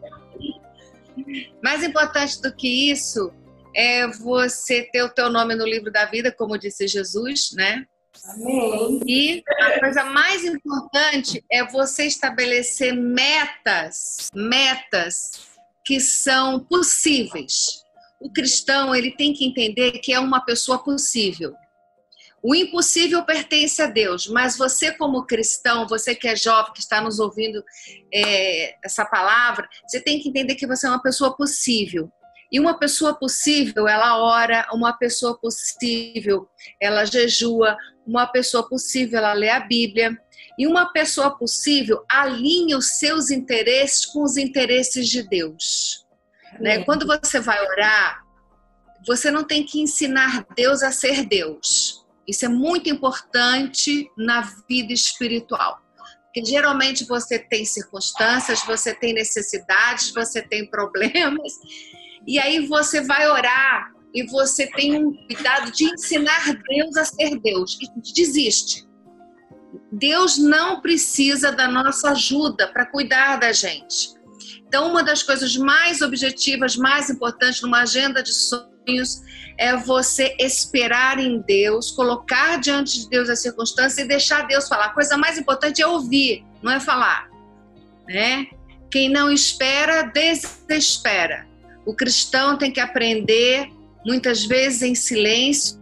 mais 1.64 1.84
importante 1.84 2.42
do 2.42 2.54
que 2.56 2.92
isso 2.92 3.32
é 3.76 4.08
você 4.08 4.84
ter 4.92 5.04
o 5.04 5.10
teu 5.10 5.30
nome 5.30 5.56
no 5.56 5.66
livro 5.66 5.92
da 5.92 6.06
vida, 6.06 6.32
como 6.32 6.58
disse 6.58 6.88
Jesus, 6.88 7.52
né? 7.54 7.86
Amém. 8.26 9.02
E 9.06 9.44
a 9.60 9.80
coisa 9.80 10.04
mais 10.06 10.44
importante 10.44 11.44
é 11.52 11.64
você 11.66 12.06
estabelecer 12.06 12.94
metas, 12.94 14.30
metas 14.34 15.32
que 15.86 16.00
são 16.00 16.60
possíveis. 16.60 17.84
O 18.20 18.32
cristão 18.32 18.96
ele 18.96 19.12
tem 19.12 19.34
que 19.34 19.46
entender 19.46 20.00
que 20.00 20.12
é 20.12 20.20
uma 20.20 20.42
pessoa 20.42 20.84
possível. 20.84 21.54
O 22.48 22.56
impossível 22.56 23.26
pertence 23.26 23.82
a 23.82 23.88
Deus, 23.88 24.26
mas 24.26 24.58
você, 24.58 24.90
como 24.94 25.26
cristão, 25.26 25.86
você 25.86 26.16
que 26.16 26.30
é 26.30 26.34
jovem, 26.34 26.72
que 26.72 26.80
está 26.80 27.02
nos 27.02 27.20
ouvindo 27.20 27.62
é, 28.10 28.74
essa 28.82 29.04
palavra, 29.04 29.68
você 29.86 30.00
tem 30.00 30.18
que 30.18 30.30
entender 30.30 30.56
que 30.56 30.66
você 30.66 30.88
é 30.88 30.90
uma 30.90 31.02
pessoa 31.02 31.36
possível. 31.36 32.10
E 32.50 32.58
uma 32.58 32.80
pessoa 32.80 33.14
possível, 33.14 33.86
ela 33.86 34.18
ora, 34.18 34.66
uma 34.72 34.94
pessoa 34.94 35.38
possível, 35.38 36.48
ela 36.80 37.04
jejua, 37.04 37.76
uma 38.08 38.26
pessoa 38.26 38.66
possível, 38.66 39.18
ela 39.20 39.34
lê 39.34 39.50
a 39.50 39.60
Bíblia. 39.60 40.18
E 40.58 40.66
uma 40.66 40.94
pessoa 40.94 41.38
possível 41.38 42.06
alinha 42.08 42.78
os 42.78 42.98
seus 42.98 43.30
interesses 43.30 44.06
com 44.06 44.24
os 44.24 44.38
interesses 44.38 45.10
de 45.10 45.22
Deus. 45.22 46.08
Né? 46.62 46.82
Quando 46.86 47.06
você 47.06 47.42
vai 47.42 47.62
orar, 47.62 48.24
você 49.06 49.30
não 49.30 49.44
tem 49.44 49.66
que 49.66 49.82
ensinar 49.82 50.48
Deus 50.56 50.82
a 50.82 50.94
ser 50.94 51.26
Deus. 51.26 52.07
Isso 52.28 52.46
é 52.46 52.50
muito 52.50 52.90
importante 52.90 54.10
na 54.18 54.42
vida 54.68 54.92
espiritual. 54.92 55.82
Porque 56.26 56.44
geralmente 56.46 57.06
você 57.06 57.40
tem 57.40 57.66
circunstâncias, 57.66 58.62
você 58.64 58.94
tem 58.94 59.14
necessidades, 59.14 60.12
você 60.12 60.42
tem 60.42 60.70
problemas, 60.70 61.54
e 62.28 62.38
aí 62.38 62.68
você 62.68 63.02
vai 63.02 63.28
orar 63.30 63.92
e 64.14 64.26
você 64.28 64.68
tem 64.68 65.04
um 65.04 65.14
cuidado 65.26 65.72
de 65.72 65.86
ensinar 65.86 66.54
Deus 66.68 66.98
a 66.98 67.06
ser 67.06 67.40
Deus. 67.40 67.78
Desiste. 68.14 68.88
Deus 69.92 70.38
não 70.38 70.82
precisa 70.82 71.52
da 71.52 71.68
nossa 71.68 72.12
ajuda 72.12 72.68
para 72.68 72.86
cuidar 72.86 73.38
da 73.38 73.52
gente. 73.52 74.18
Então, 74.68 74.90
uma 74.90 75.04
das 75.04 75.24
coisas 75.24 75.56
mais 75.56 76.02
objetivas, 76.02 76.76
mais 76.76 77.10
importantes 77.10 77.62
numa 77.62 77.82
agenda 77.82 78.22
de 78.22 78.34
sonhos 78.88 79.22
é 79.58 79.76
você 79.76 80.36
esperar 80.40 81.20
em 81.20 81.42
Deus, 81.42 81.92
colocar 81.92 82.58
diante 82.58 83.02
de 83.02 83.10
Deus 83.10 83.30
as 83.30 83.42
circunstâncias 83.42 83.98
e 83.98 84.08
deixar 84.08 84.48
Deus 84.48 84.68
falar. 84.68 84.86
A 84.86 84.94
coisa 84.94 85.18
mais 85.18 85.38
importante 85.38 85.82
é 85.82 85.88
ouvir, 85.88 86.46
não 86.62 86.72
é 86.72 86.80
falar. 86.80 87.30
Né? 88.08 88.48
Quem 88.90 89.10
não 89.10 89.32
espera, 89.32 90.04
desespera. 90.04 91.46
O 91.86 91.94
cristão 91.94 92.58
tem 92.58 92.72
que 92.72 92.80
aprender, 92.80 93.70
muitas 94.06 94.46
vezes 94.46 94.82
em 94.82 94.96
silêncio, 94.96 95.78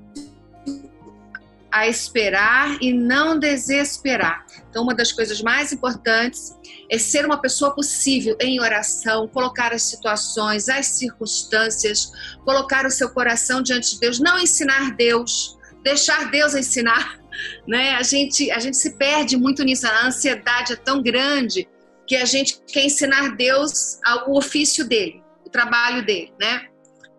a 1.71 1.87
esperar 1.87 2.77
e 2.81 2.93
não 2.93 3.37
desesperar. 3.37 4.44
Então, 4.75 4.83
uma 4.83 4.93
das 4.93 5.13
coisas 5.13 5.41
mais 5.41 5.71
importantes 5.71 6.53
é 6.91 6.97
ser 6.97 7.25
uma 7.25 7.41
pessoa 7.41 7.73
possível 7.73 8.35
em 8.41 8.59
oração, 8.59 9.25
colocar 9.25 9.71
as 9.71 9.83
situações, 9.83 10.67
as 10.67 10.87
circunstâncias, 10.87 12.11
colocar 12.43 12.85
o 12.85 12.91
seu 12.91 13.09
coração 13.09 13.61
diante 13.61 13.91
de 13.93 14.01
Deus, 14.01 14.19
não 14.19 14.37
ensinar 14.37 14.93
Deus, 14.97 15.57
deixar 15.81 16.29
Deus 16.29 16.53
ensinar. 16.53 17.17
Né? 17.67 17.95
A, 17.95 18.01
gente, 18.01 18.49
a 18.49 18.59
gente 18.59 18.77
se 18.77 18.97
perde 18.97 19.35
muito 19.35 19.61
nisso, 19.61 19.85
a 19.85 20.07
ansiedade 20.07 20.71
é 20.71 20.75
tão 20.77 21.03
grande 21.03 21.67
que 22.07 22.15
a 22.15 22.23
gente 22.23 22.61
quer 22.65 22.85
ensinar 22.85 23.35
Deus 23.35 23.99
o 24.27 24.37
ofício 24.37 24.87
dele, 24.87 25.21
o 25.45 25.49
trabalho 25.49 26.05
dele, 26.05 26.33
né? 26.39 26.69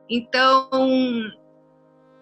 Então, 0.08 0.70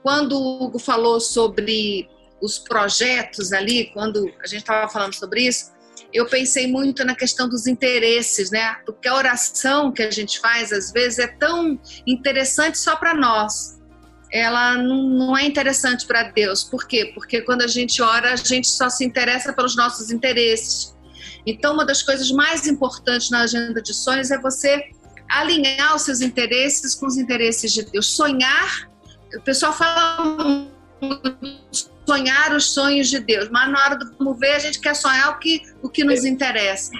quando 0.02 0.36
o 0.36 0.64
Hugo 0.64 0.80
falou 0.80 1.20
sobre 1.20 2.08
os 2.40 2.58
projetos 2.58 3.52
ali, 3.52 3.90
quando 3.92 4.30
a 4.42 4.46
gente 4.46 4.60
estava 4.60 4.88
falando 4.90 5.14
sobre 5.14 5.42
isso, 5.46 5.72
eu 6.12 6.26
pensei 6.26 6.66
muito 6.66 7.04
na 7.04 7.14
questão 7.14 7.48
dos 7.48 7.66
interesses, 7.66 8.50
né? 8.50 8.76
Porque 8.86 9.08
a 9.08 9.14
oração 9.14 9.90
que 9.90 10.02
a 10.02 10.10
gente 10.10 10.38
faz, 10.38 10.72
às 10.72 10.92
vezes, 10.92 11.18
é 11.18 11.26
tão 11.26 11.78
interessante 12.06 12.78
só 12.78 12.94
para 12.96 13.14
nós. 13.14 13.80
Ela 14.32 14.76
não 14.76 15.36
é 15.36 15.44
interessante 15.44 16.06
para 16.06 16.24
Deus. 16.24 16.62
Por 16.64 16.86
quê? 16.86 17.12
Porque 17.14 17.40
quando 17.42 17.62
a 17.62 17.66
gente 17.66 18.00
ora, 18.00 18.32
a 18.32 18.36
gente 18.36 18.68
só 18.68 18.88
se 18.88 19.04
interessa 19.04 19.52
pelos 19.52 19.76
nossos 19.76 20.10
interesses. 20.10 20.94
Então, 21.46 21.74
uma 21.74 21.84
das 21.84 22.02
coisas 22.02 22.30
mais 22.30 22.66
importantes 22.66 23.30
na 23.30 23.42
agenda 23.42 23.82
de 23.82 23.92
sonhos 23.92 24.30
é 24.30 24.38
você 24.38 24.82
alinhar 25.28 25.94
os 25.94 26.02
seus 26.02 26.20
interesses 26.20 26.94
com 26.94 27.06
os 27.06 27.16
interesses 27.16 27.72
de 27.72 27.82
Deus. 27.84 28.14
Sonhar, 28.14 28.88
o 29.36 29.40
pessoal 29.40 29.72
fala 29.72 30.68
sonhar 32.06 32.54
os 32.54 32.70
sonhos 32.70 33.08
de 33.08 33.18
Deus, 33.18 33.48
mas 33.50 33.70
na 33.70 33.82
hora 33.82 33.96
do 33.96 34.14
vamos 34.18 34.38
ver, 34.38 34.54
a 34.54 34.58
gente 34.58 34.80
quer 34.80 34.94
sonhar 34.94 35.30
o 35.30 35.38
que, 35.38 35.62
o 35.82 35.88
que 35.88 36.04
nos 36.04 36.24
interessa. 36.24 36.90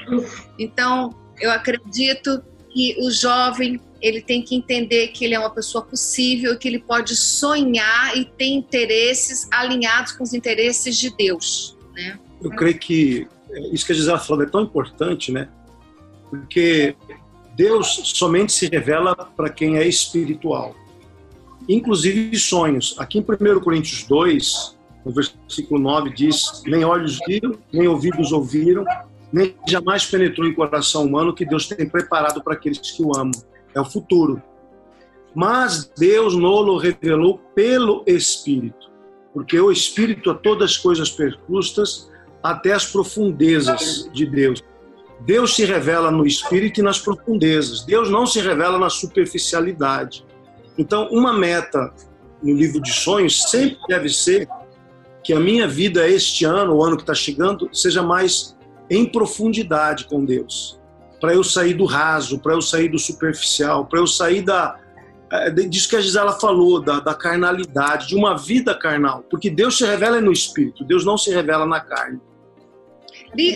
Então, 0.58 1.14
eu 1.40 1.50
acredito 1.50 2.42
que 2.70 2.96
o 3.00 3.11
jovem 3.11 3.80
ele 4.00 4.20
tem 4.20 4.42
que 4.42 4.54
entender 4.54 5.08
que 5.08 5.25
ele 5.25 5.34
é 5.34 5.38
uma 5.38 5.49
pessoa 5.49 5.82
possível, 5.82 6.58
que 6.58 6.68
ele 6.68 6.78
pode 6.78 7.16
sonhar 7.16 8.14
e 8.14 8.26
ter 8.26 8.49
interesses 8.49 9.49
alinhados 9.50 10.12
com 10.12 10.23
os 10.23 10.34
interesses 10.34 10.99
de 10.99 11.14
Deus. 11.16 11.75
Né? 11.94 12.18
Eu 12.42 12.50
creio 12.50 12.78
que 12.78 13.26
isso 13.73 13.87
que 13.87 13.92
a 13.92 13.94
Gisela 13.94 14.18
falou 14.18 14.42
é 14.42 14.46
tão 14.46 14.62
importante, 14.62 15.32
né? 15.32 15.49
Porque 16.28 16.96
Deus 17.56 18.12
somente 18.14 18.52
se 18.52 18.66
revela 18.66 19.14
para 19.14 19.49
quem 19.49 19.76
é 19.76 19.87
espiritual, 19.87 20.75
inclusive 21.68 22.37
sonhos. 22.37 22.94
Aqui 22.99 23.18
em 23.18 23.23
1 23.23 23.61
Coríntios 23.61 24.02
2, 24.04 24.74
no 25.04 25.12
versículo 25.12 25.80
9 25.80 26.11
diz: 26.14 26.62
Nem 26.66 26.84
olhos 26.84 27.18
viram, 27.26 27.58
nem 27.73 27.87
ouvidos 27.87 28.32
ouviram, 28.32 28.84
nem 29.32 29.54
jamais 29.68 30.06
penetrou 30.06 30.46
em 30.46 30.54
coração 30.54 31.04
humano 31.04 31.34
que 31.34 31.44
Deus 31.44 31.66
tem 31.68 31.88
preparado 31.88 32.42
para 32.42 32.54
aqueles 32.54 32.78
que 32.78 33.02
o 33.02 33.14
amam. 33.16 33.32
É 33.75 33.80
o 33.80 33.84
futuro. 33.84 34.42
Mas 35.34 35.90
Deus 35.99 36.37
nolo 36.37 36.78
revelou 36.78 37.38
pelo 37.54 38.04
Espírito, 38.06 38.90
porque 39.32 39.58
o 39.58 39.73
Espírito 39.73 40.30
a 40.30 40.34
todas 40.34 40.70
as 40.70 40.76
coisas 40.76 41.11
percustas, 41.11 42.08
até 42.42 42.73
as 42.73 42.87
profundezas 42.87 44.08
de 44.12 44.26
Deus. 44.26 44.62
Deus 45.20 45.56
se 45.56 45.64
revela 45.64 46.11
no 46.11 46.26
Espírito 46.26 46.80
e 46.80 46.82
nas 46.82 47.00
profundezas. 47.00 47.84
Deus 47.84 48.11
não 48.11 48.26
se 48.26 48.40
revela 48.40 48.78
na 48.78 48.90
superficialidade. 48.90 50.25
Então, 50.76 51.08
uma 51.11 51.32
meta 51.32 51.92
no 52.42 52.52
livro 52.52 52.80
de 52.80 52.92
sonhos 52.92 53.42
sempre 53.44 53.78
deve 53.88 54.08
ser 54.08 54.46
que 55.25 55.33
a 55.33 55.40
minha 55.40 55.66
vida 55.66 56.07
este 56.07 56.45
ano, 56.45 56.76
o 56.76 56.85
ano 56.85 56.97
que 56.97 57.02
está 57.02 57.14
chegando, 57.14 57.69
seja 57.73 58.02
mais 58.02 58.54
em 58.90 59.07
profundidade 59.07 60.04
com 60.04 60.23
Deus. 60.23 60.78
Para 61.19 61.33
eu 61.33 61.43
sair 61.43 61.73
do 61.73 61.87
raso, 61.87 62.38
para 62.38 62.52
eu 62.52 62.61
sair 62.61 62.88
do 62.88 62.99
superficial, 62.99 63.87
para 63.87 63.99
eu 63.99 64.07
sair 64.07 64.43
da. 64.43 64.78
É, 65.33 65.50
disso 65.50 65.88
que 65.88 65.97
a 65.97 66.00
Gisela 66.00 66.38
falou, 66.38 66.81
da, 66.81 67.00
da 67.00 67.14
carnalidade, 67.14 68.09
de 68.09 68.14
uma 68.14 68.37
vida 68.37 68.75
carnal. 68.78 69.25
Porque 69.31 69.49
Deus 69.49 69.78
se 69.78 69.87
revela 69.87 70.21
no 70.21 70.31
espírito, 70.31 70.85
Deus 70.85 71.04
não 71.04 71.16
se 71.16 71.31
revela 71.31 71.64
na 71.64 71.81
carne. 71.81 72.21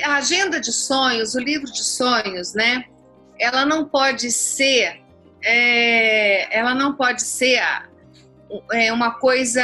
A 0.05 0.17
agenda 0.17 0.59
de 0.59 0.73
sonhos, 0.73 1.35
o 1.35 1.39
livro 1.39 1.71
de 1.71 1.85
sonhos, 1.85 2.55
né? 2.55 2.85
Ela 3.39 3.67
não 3.67 3.85
pode 3.85 4.33
ser. 4.33 5.03
É, 5.45 6.59
ela 6.59 6.75
não 6.75 6.95
pode 6.95 7.23
ser 7.23 7.61
é, 8.73 8.93
uma 8.93 9.13
coisa 9.21 9.63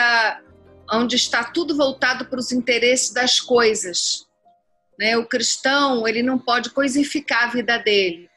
onde 0.93 1.17
está 1.17 1.45
tudo 1.45 1.77
voltado 1.77 2.27
para 2.27 2.39
os 2.39 2.53
interesses 2.53 3.13
das 3.13 3.41
coisas. 3.41 4.27
Né? 4.99 5.17
O 5.17 5.27
cristão 5.27 6.07
ele 6.07 6.23
não 6.23 6.39
pode 6.39 6.71
coisificar 6.71 7.45
a 7.45 7.53
vida 7.53 7.79
dele. 7.79 8.29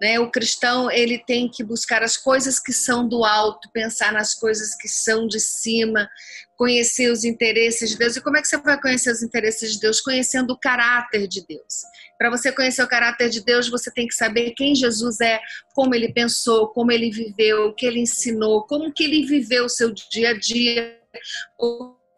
Né? 0.00 0.20
O 0.20 0.30
cristão 0.30 0.90
ele 0.90 1.18
tem 1.18 1.48
que 1.48 1.64
buscar 1.64 2.02
as 2.02 2.16
coisas 2.16 2.60
que 2.60 2.72
são 2.72 3.08
do 3.08 3.24
alto, 3.24 3.68
pensar 3.72 4.12
nas 4.12 4.34
coisas 4.34 4.76
que 4.76 4.88
são 4.88 5.26
de 5.26 5.40
cima, 5.40 6.08
conhecer 6.56 7.10
os 7.10 7.24
interesses 7.24 7.90
de 7.90 7.98
Deus. 7.98 8.16
E 8.16 8.20
como 8.20 8.36
é 8.36 8.40
que 8.40 8.48
você 8.48 8.56
vai 8.58 8.80
conhecer 8.80 9.10
os 9.10 9.22
interesses 9.22 9.72
de 9.72 9.80
Deus? 9.80 10.00
Conhecendo 10.00 10.52
o 10.52 10.58
caráter 10.58 11.26
de 11.26 11.44
Deus. 11.46 11.82
Para 12.16 12.30
você 12.30 12.50
conhecer 12.50 12.82
o 12.82 12.88
caráter 12.88 13.28
de 13.28 13.44
Deus, 13.44 13.68
você 13.68 13.90
tem 13.92 14.06
que 14.06 14.14
saber 14.14 14.52
quem 14.56 14.74
Jesus 14.74 15.20
é, 15.20 15.40
como 15.74 15.94
ele 15.94 16.12
pensou, 16.12 16.68
como 16.68 16.90
ele 16.90 17.10
viveu, 17.10 17.66
o 17.66 17.74
que 17.74 17.86
ele 17.86 18.00
ensinou, 18.00 18.64
como 18.66 18.92
que 18.92 19.04
ele 19.04 19.24
viveu 19.24 19.66
o 19.66 19.68
seu 19.68 19.92
dia 19.92 20.30
a 20.30 20.38
dia, 20.38 20.97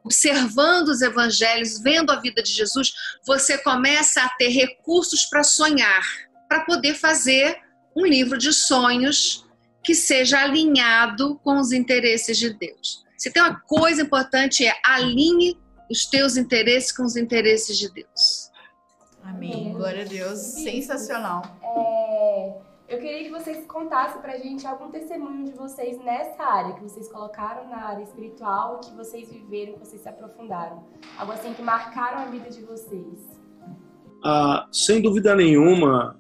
observando 0.05 0.89
os 0.89 1.03
evangelhos, 1.03 1.81
vendo 1.81 2.11
a 2.11 2.21
vida 2.21 2.43
de 2.43 2.51
Jesus, 2.51 2.93
você 3.27 3.59
começa 3.59 4.23
a 4.23 4.29
ter 4.31 4.49
recursos 4.49 5.27
para 5.27 5.43
sonhar, 5.43 6.03
para 6.49 6.65
poder 6.65 6.95
fazer 6.95 7.59
um 7.97 8.07
livro 8.07 8.39
de 8.39 8.53
sonhos 8.53 9.47
que 9.85 9.95
seja 9.95 10.41
alinhado 10.41 11.39
com 11.43 11.59
os 11.59 11.73
interesses 11.73 12.39
de 12.39 12.53
Deus. 12.53 13.05
Se 13.17 13.31
tem 13.31 13.43
uma 13.43 13.61
coisa 13.61 14.03
importante 14.03 14.67
é 14.67 14.75
alinhe 14.85 15.59
os 15.91 16.07
teus 16.07 16.37
interesses 16.37 16.93
com 16.93 17.03
os 17.03 17.17
interesses 17.17 17.79
de 17.79 17.93
Deus. 17.93 18.51
Amém. 19.23 19.73
Glória 19.73 20.03
a 20.03 20.09
Deus. 20.09 20.39
Sensacional. 20.39 21.43
É 21.63 22.70
eu 22.91 22.99
queria 22.99 23.23
que 23.23 23.31
vocês 23.31 23.65
contassem 23.67 24.21
pra 24.21 24.37
gente 24.37 24.67
algum 24.67 24.91
testemunho 24.91 25.45
de 25.45 25.53
vocês 25.53 25.97
nessa 26.03 26.43
área, 26.43 26.75
que 26.75 26.83
vocês 26.83 27.09
colocaram 27.09 27.71
na 27.71 27.85
área 27.85 28.03
espiritual, 28.03 28.81
que 28.81 28.93
vocês 28.97 29.31
viveram, 29.31 29.75
que 29.75 29.79
vocês 29.79 30.03
se 30.03 30.09
aprofundaram. 30.09 30.83
Algo 31.17 31.33
assim 31.33 31.55
que 31.55 31.63
marcaram 31.63 32.19
a 32.19 32.25
vida 32.25 32.51
de 32.51 32.63
vocês. 32.63 33.39
Ah, 34.25 34.67
sem 34.73 35.01
dúvida 35.01 35.37
nenhuma, 35.37 36.19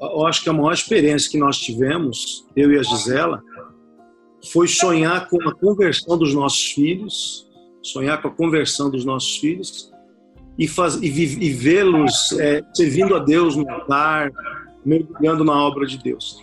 eu 0.00 0.24
acho 0.24 0.44
que 0.44 0.48
a 0.48 0.52
maior 0.52 0.72
experiência 0.72 1.28
que 1.28 1.36
nós 1.36 1.58
tivemos, 1.58 2.46
eu 2.54 2.72
e 2.72 2.78
a 2.78 2.82
Gisela, 2.84 3.42
foi 4.52 4.68
sonhar 4.68 5.28
com 5.28 5.48
a 5.48 5.52
conversão 5.52 6.16
dos 6.16 6.32
nossos 6.32 6.70
filhos, 6.70 7.50
sonhar 7.82 8.22
com 8.22 8.28
a 8.28 8.30
conversão 8.30 8.88
dos 8.88 9.04
nossos 9.04 9.36
filhos 9.38 9.92
e, 10.56 10.64
e, 10.64 11.46
e 11.46 11.50
vê-los 11.50 12.32
é, 12.38 12.62
servindo 12.72 13.16
a 13.16 13.18
Deus 13.18 13.56
no 13.56 13.68
altar, 13.68 14.30
mergulhando 14.84 15.44
na 15.44 15.54
obra 15.54 15.86
de 15.86 15.98
Deus. 15.98 16.42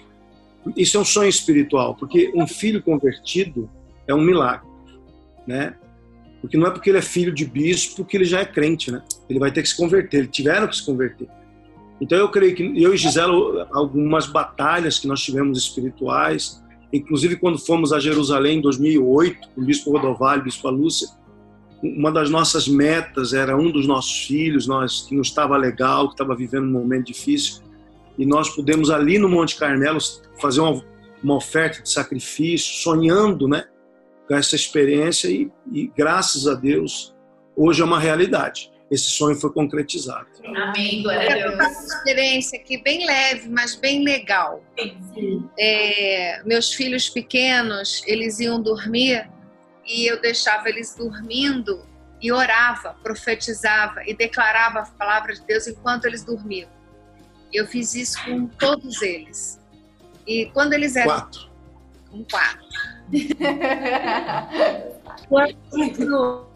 isso 0.75 0.97
é 0.97 0.99
um 0.99 1.05
sonho 1.05 1.29
espiritual, 1.29 1.95
porque 1.95 2.31
um 2.35 2.47
filho 2.47 2.81
convertido 2.81 3.69
é 4.07 4.13
um 4.13 4.21
milagre, 4.21 4.67
né? 5.47 5.75
Porque 6.39 6.57
não 6.57 6.67
é 6.67 6.71
porque 6.71 6.89
ele 6.89 6.97
é 6.97 7.03
filho 7.03 7.31
de 7.31 7.45
bispo 7.45 8.03
que 8.03 8.17
ele 8.17 8.25
já 8.25 8.39
é 8.39 8.45
crente, 8.45 8.91
né? 8.91 9.03
Ele 9.29 9.39
vai 9.39 9.51
ter 9.51 9.61
que 9.61 9.69
se 9.69 9.77
converter, 9.77 10.17
eles 10.17 10.31
tiveram 10.31 10.67
que 10.67 10.75
se 10.75 10.85
converter. 10.85 11.27
Então 11.99 12.17
eu 12.17 12.29
creio 12.29 12.55
que 12.55 12.63
eu 12.81 12.93
e 12.93 12.97
Gisela, 12.97 13.67
algumas 13.71 14.25
batalhas 14.25 14.97
que 14.97 15.07
nós 15.07 15.21
tivemos 15.21 15.59
espirituais, 15.59 16.61
inclusive 16.91 17.35
quando 17.35 17.59
fomos 17.59 17.93
a 17.93 17.99
Jerusalém 17.99 18.57
em 18.57 18.61
2008, 18.61 19.49
com 19.53 19.61
o 19.61 19.63
bispo 19.63 19.91
Rodovalho, 19.91 20.43
bispo 20.43 20.67
Lúcia, 20.69 21.07
uma 21.81 22.11
das 22.11 22.29
nossas 22.29 22.67
metas 22.67 23.33
era 23.33 23.57
um 23.57 23.71
dos 23.71 23.87
nossos 23.87 24.25
filhos, 24.25 24.67
nós 24.67 25.01
que 25.01 25.15
não 25.15 25.21
estava 25.21 25.57
legal, 25.57 26.07
que 26.07 26.13
estava 26.13 26.35
vivendo 26.35 26.65
um 26.65 26.71
momento 26.71 27.07
difícil, 27.07 27.61
e 28.17 28.25
nós 28.25 28.49
pudemos 28.49 28.89
ali 28.89 29.17
no 29.17 29.29
Monte 29.29 29.55
Carmelo 29.57 29.99
fazer 30.39 30.61
uma, 30.61 30.83
uma 31.23 31.35
oferta 31.35 31.81
de 31.81 31.89
sacrifício, 31.89 32.81
sonhando, 32.81 33.47
né, 33.47 33.65
com 34.27 34.35
essa 34.35 34.55
experiência 34.55 35.27
e, 35.27 35.51
e 35.71 35.87
graças 35.95 36.47
a 36.47 36.53
Deus 36.53 37.15
hoje 37.55 37.81
é 37.81 37.85
uma 37.85 37.99
realidade. 37.99 38.71
Esse 38.89 39.09
sonho 39.09 39.37
foi 39.37 39.53
concretizado. 39.53 40.27
Amém, 40.53 41.01
glória 41.01 41.45
a 41.45 41.47
Deus. 41.47 41.53
uma 41.53 41.69
experiência 41.69 42.59
aqui 42.59 42.81
bem 42.83 43.05
leve, 43.05 43.47
mas 43.47 43.73
bem 43.75 44.03
legal. 44.03 44.61
É, 45.57 46.41
meus 46.43 46.73
filhos 46.73 47.07
pequenos, 47.07 48.03
eles 48.05 48.39
iam 48.41 48.61
dormir 48.61 49.29
e 49.87 50.05
eu 50.05 50.19
deixava 50.19 50.67
eles 50.67 50.93
dormindo 50.93 51.85
e 52.21 52.33
orava, 52.33 52.95
profetizava 53.01 54.03
e 54.05 54.13
declarava 54.13 54.79
a 54.79 54.85
palavra 54.85 55.33
de 55.33 55.41
Deus 55.45 55.67
enquanto 55.67 56.05
eles 56.05 56.23
dormiam. 56.25 56.69
Eu 57.53 57.67
fiz 57.67 57.93
isso 57.95 58.23
com 58.23 58.47
todos 58.47 59.01
eles. 59.01 59.59
E 60.25 60.45
quando 60.53 60.73
eles 60.73 60.95
eram. 60.95 61.11
Quatro. 61.11 61.49
Com 62.09 62.23
quatro. 62.25 62.61
quando, 65.27 66.47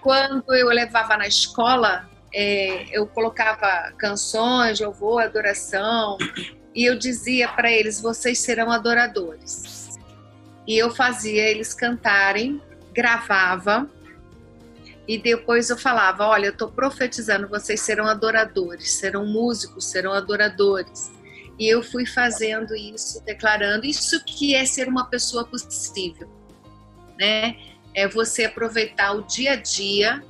quando 0.00 0.54
eu 0.54 0.68
levava 0.68 1.16
na 1.16 1.26
escola, 1.26 2.08
é, 2.32 2.86
eu 2.96 3.06
colocava 3.06 3.92
canções, 3.96 4.80
louvor, 4.80 5.22
adoração, 5.22 6.18
e 6.74 6.84
eu 6.84 6.98
dizia 6.98 7.48
para 7.48 7.70
eles: 7.70 8.00
vocês 8.00 8.38
serão 8.38 8.70
adoradores. 8.70 9.98
E 10.66 10.76
eu 10.76 10.94
fazia 10.94 11.48
eles 11.48 11.72
cantarem, 11.72 12.60
gravava, 12.92 13.88
e 15.08 15.16
depois 15.16 15.70
eu 15.70 15.78
falava: 15.78 16.26
olha, 16.26 16.46
eu 16.46 16.52
estou 16.52 16.70
profetizando, 16.70 17.48
vocês 17.48 17.80
serão 17.80 18.06
adoradores, 18.06 18.92
serão 18.92 19.24
músicos, 19.24 19.86
serão 19.86 20.12
adoradores. 20.12 21.10
E 21.58 21.66
eu 21.66 21.82
fui 21.82 22.06
fazendo 22.06 22.76
isso, 22.76 23.24
declarando 23.24 23.86
isso 23.86 24.22
que 24.24 24.54
é 24.54 24.64
ser 24.66 24.86
uma 24.86 25.06
pessoa 25.06 25.44
possível, 25.44 26.30
né? 27.18 27.56
É 27.94 28.06
você 28.06 28.44
aproveitar 28.44 29.12
o 29.12 29.22
dia 29.22 29.52
a 29.52 29.56
dia 29.56 30.22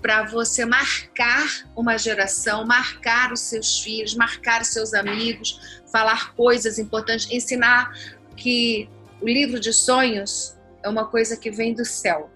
para 0.00 0.24
você 0.24 0.64
marcar 0.64 1.64
uma 1.74 1.96
geração, 1.96 2.66
marcar 2.66 3.32
os 3.32 3.40
seus 3.40 3.80
filhos, 3.80 4.14
marcar 4.14 4.60
os 4.60 4.68
seus 4.68 4.92
amigos, 4.92 5.80
falar 5.90 6.34
coisas 6.34 6.78
importantes, 6.78 7.30
ensinar 7.30 7.92
que 8.36 8.88
o 9.20 9.26
livro 9.26 9.58
de 9.58 9.72
sonhos 9.72 10.56
é 10.82 10.88
uma 10.88 11.06
coisa 11.06 11.36
que 11.36 11.50
vem 11.50 11.72
do 11.72 11.84
céu, 11.84 12.30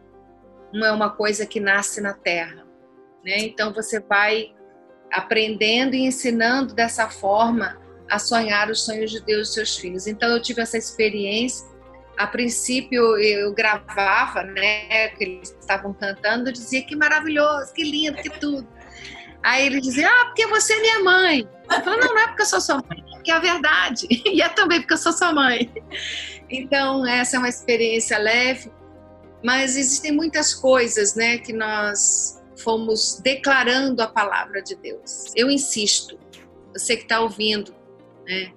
não 0.77 0.87
é 0.87 0.93
uma 0.93 1.11
coisa 1.11 1.47
que 1.47 1.59
nasce 1.59 2.01
na 2.01 2.13
terra. 2.13 2.65
Né? 3.25 3.39
Então 3.39 3.73
você 3.73 3.99
vai 4.01 4.55
aprendendo 5.13 5.95
e 5.95 6.05
ensinando 6.05 6.75
dessa 6.75 7.09
forma 7.09 7.79
a 8.11 8.19
sonhar 8.19 8.71
os 8.71 8.85
sonhos 8.85 9.11
de 9.11 9.21
Deus 9.21 9.51
e 9.51 9.55
seus 9.55 9.77
filhos. 9.77 10.07
Então 10.07 10.29
eu 10.31 10.41
tive 10.41 10.61
essa 10.61 10.77
experiência. 10.77 11.67
A 12.17 12.27
princípio 12.27 13.19
eu 13.19 13.53
gravava, 13.53 14.43
né, 14.43 15.09
que 15.09 15.25
eles 15.25 15.55
estavam 15.61 15.93
cantando, 15.93 16.49
eu 16.49 16.53
dizia 16.53 16.83
que 16.83 16.97
maravilhoso, 16.97 17.75
que 17.75 17.83
lindo, 17.83 18.17
que 18.23 18.31
tudo. 18.41 18.67
Aí 19.43 19.67
eles 19.67 19.83
diziam, 19.83 20.11
ah, 20.11 20.25
porque 20.27 20.47
você 20.47 20.73
é 20.73 20.81
minha 20.81 21.01
mãe. 21.01 21.49
Eu 21.71 21.83
falei, 21.83 22.01
não, 22.01 22.15
não 22.15 22.19
é 22.19 22.27
porque 22.29 22.43
eu 22.43 22.47
sou 22.47 22.61
sua 22.61 22.77
mãe, 22.77 23.05
é 23.07 23.15
porque 23.17 23.31
é 23.31 23.35
a 23.35 23.39
verdade. 23.39 24.07
E 24.27 24.41
é 24.41 24.49
também 24.49 24.81
porque 24.81 24.95
eu 24.95 24.99
sou 24.99 25.13
sua 25.13 25.33
mãe. 25.33 25.71
Então, 26.49 27.07
essa 27.07 27.37
é 27.37 27.39
uma 27.39 27.49
experiência 27.49 28.17
leve, 28.19 28.73
mas 29.45 29.77
existem 29.77 30.13
muitas 30.13 30.55
coisas, 30.55 31.15
né, 31.15 31.39
que 31.39 31.53
nós 31.53 32.43
fomos 32.57 33.21
declarando 33.23 34.03
a 34.03 34.07
palavra 34.07 34.63
de 34.63 34.75
Deus. 34.77 35.33
Eu 35.35 35.51
insisto, 35.51 36.19
você 36.73 36.97
que 36.97 37.03
está 37.03 37.21
ouvindo, 37.21 37.75
né, 38.27 38.53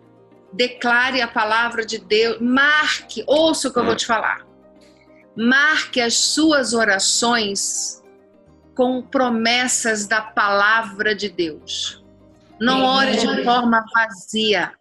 declare 0.53 1.21
a 1.21 1.27
palavra 1.27 1.85
de 1.85 1.99
Deus, 1.99 2.39
marque, 2.41 3.23
ouça 3.27 3.67
o 3.67 3.73
que 3.73 3.79
eu 3.79 3.85
vou 3.85 3.95
te 3.95 4.05
falar. 4.05 4.45
Marque 5.35 6.01
as 6.01 6.15
suas 6.15 6.73
orações 6.73 8.03
com 8.75 9.01
promessas 9.01 10.07
da 10.07 10.21
palavra 10.21 11.13
de 11.13 11.29
Deus. 11.29 12.03
Não 12.59 12.83
ore 12.83 13.15
de 13.15 13.43
forma 13.43 13.85
vazia. 13.93 14.73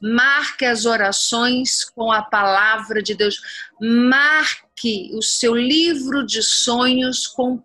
Marque 0.00 0.64
as 0.64 0.86
orações 0.86 1.84
com 1.84 2.12
a 2.12 2.22
palavra 2.22 3.02
de 3.02 3.14
Deus. 3.14 3.40
Marque 3.80 5.10
o 5.14 5.22
seu 5.22 5.54
livro 5.54 6.24
de 6.24 6.42
sonhos 6.42 7.26
com 7.26 7.62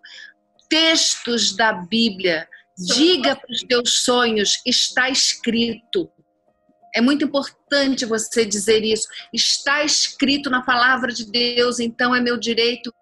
textos 0.68 1.54
da 1.54 1.72
Bíblia. 1.72 2.48
Diga 2.76 3.36
para 3.36 3.52
os 3.52 3.62
teus 3.62 4.02
sonhos, 4.02 4.60
está 4.66 5.08
escrito. 5.08 6.10
É 6.94 7.00
muito 7.00 7.24
importante 7.24 8.04
você 8.04 8.44
dizer 8.44 8.82
isso. 8.84 9.06
Está 9.32 9.84
escrito 9.84 10.50
na 10.50 10.62
palavra 10.62 11.12
de 11.12 11.30
Deus, 11.30 11.78
então 11.78 12.14
é 12.14 12.20
meu 12.20 12.36
direito. 12.36 12.92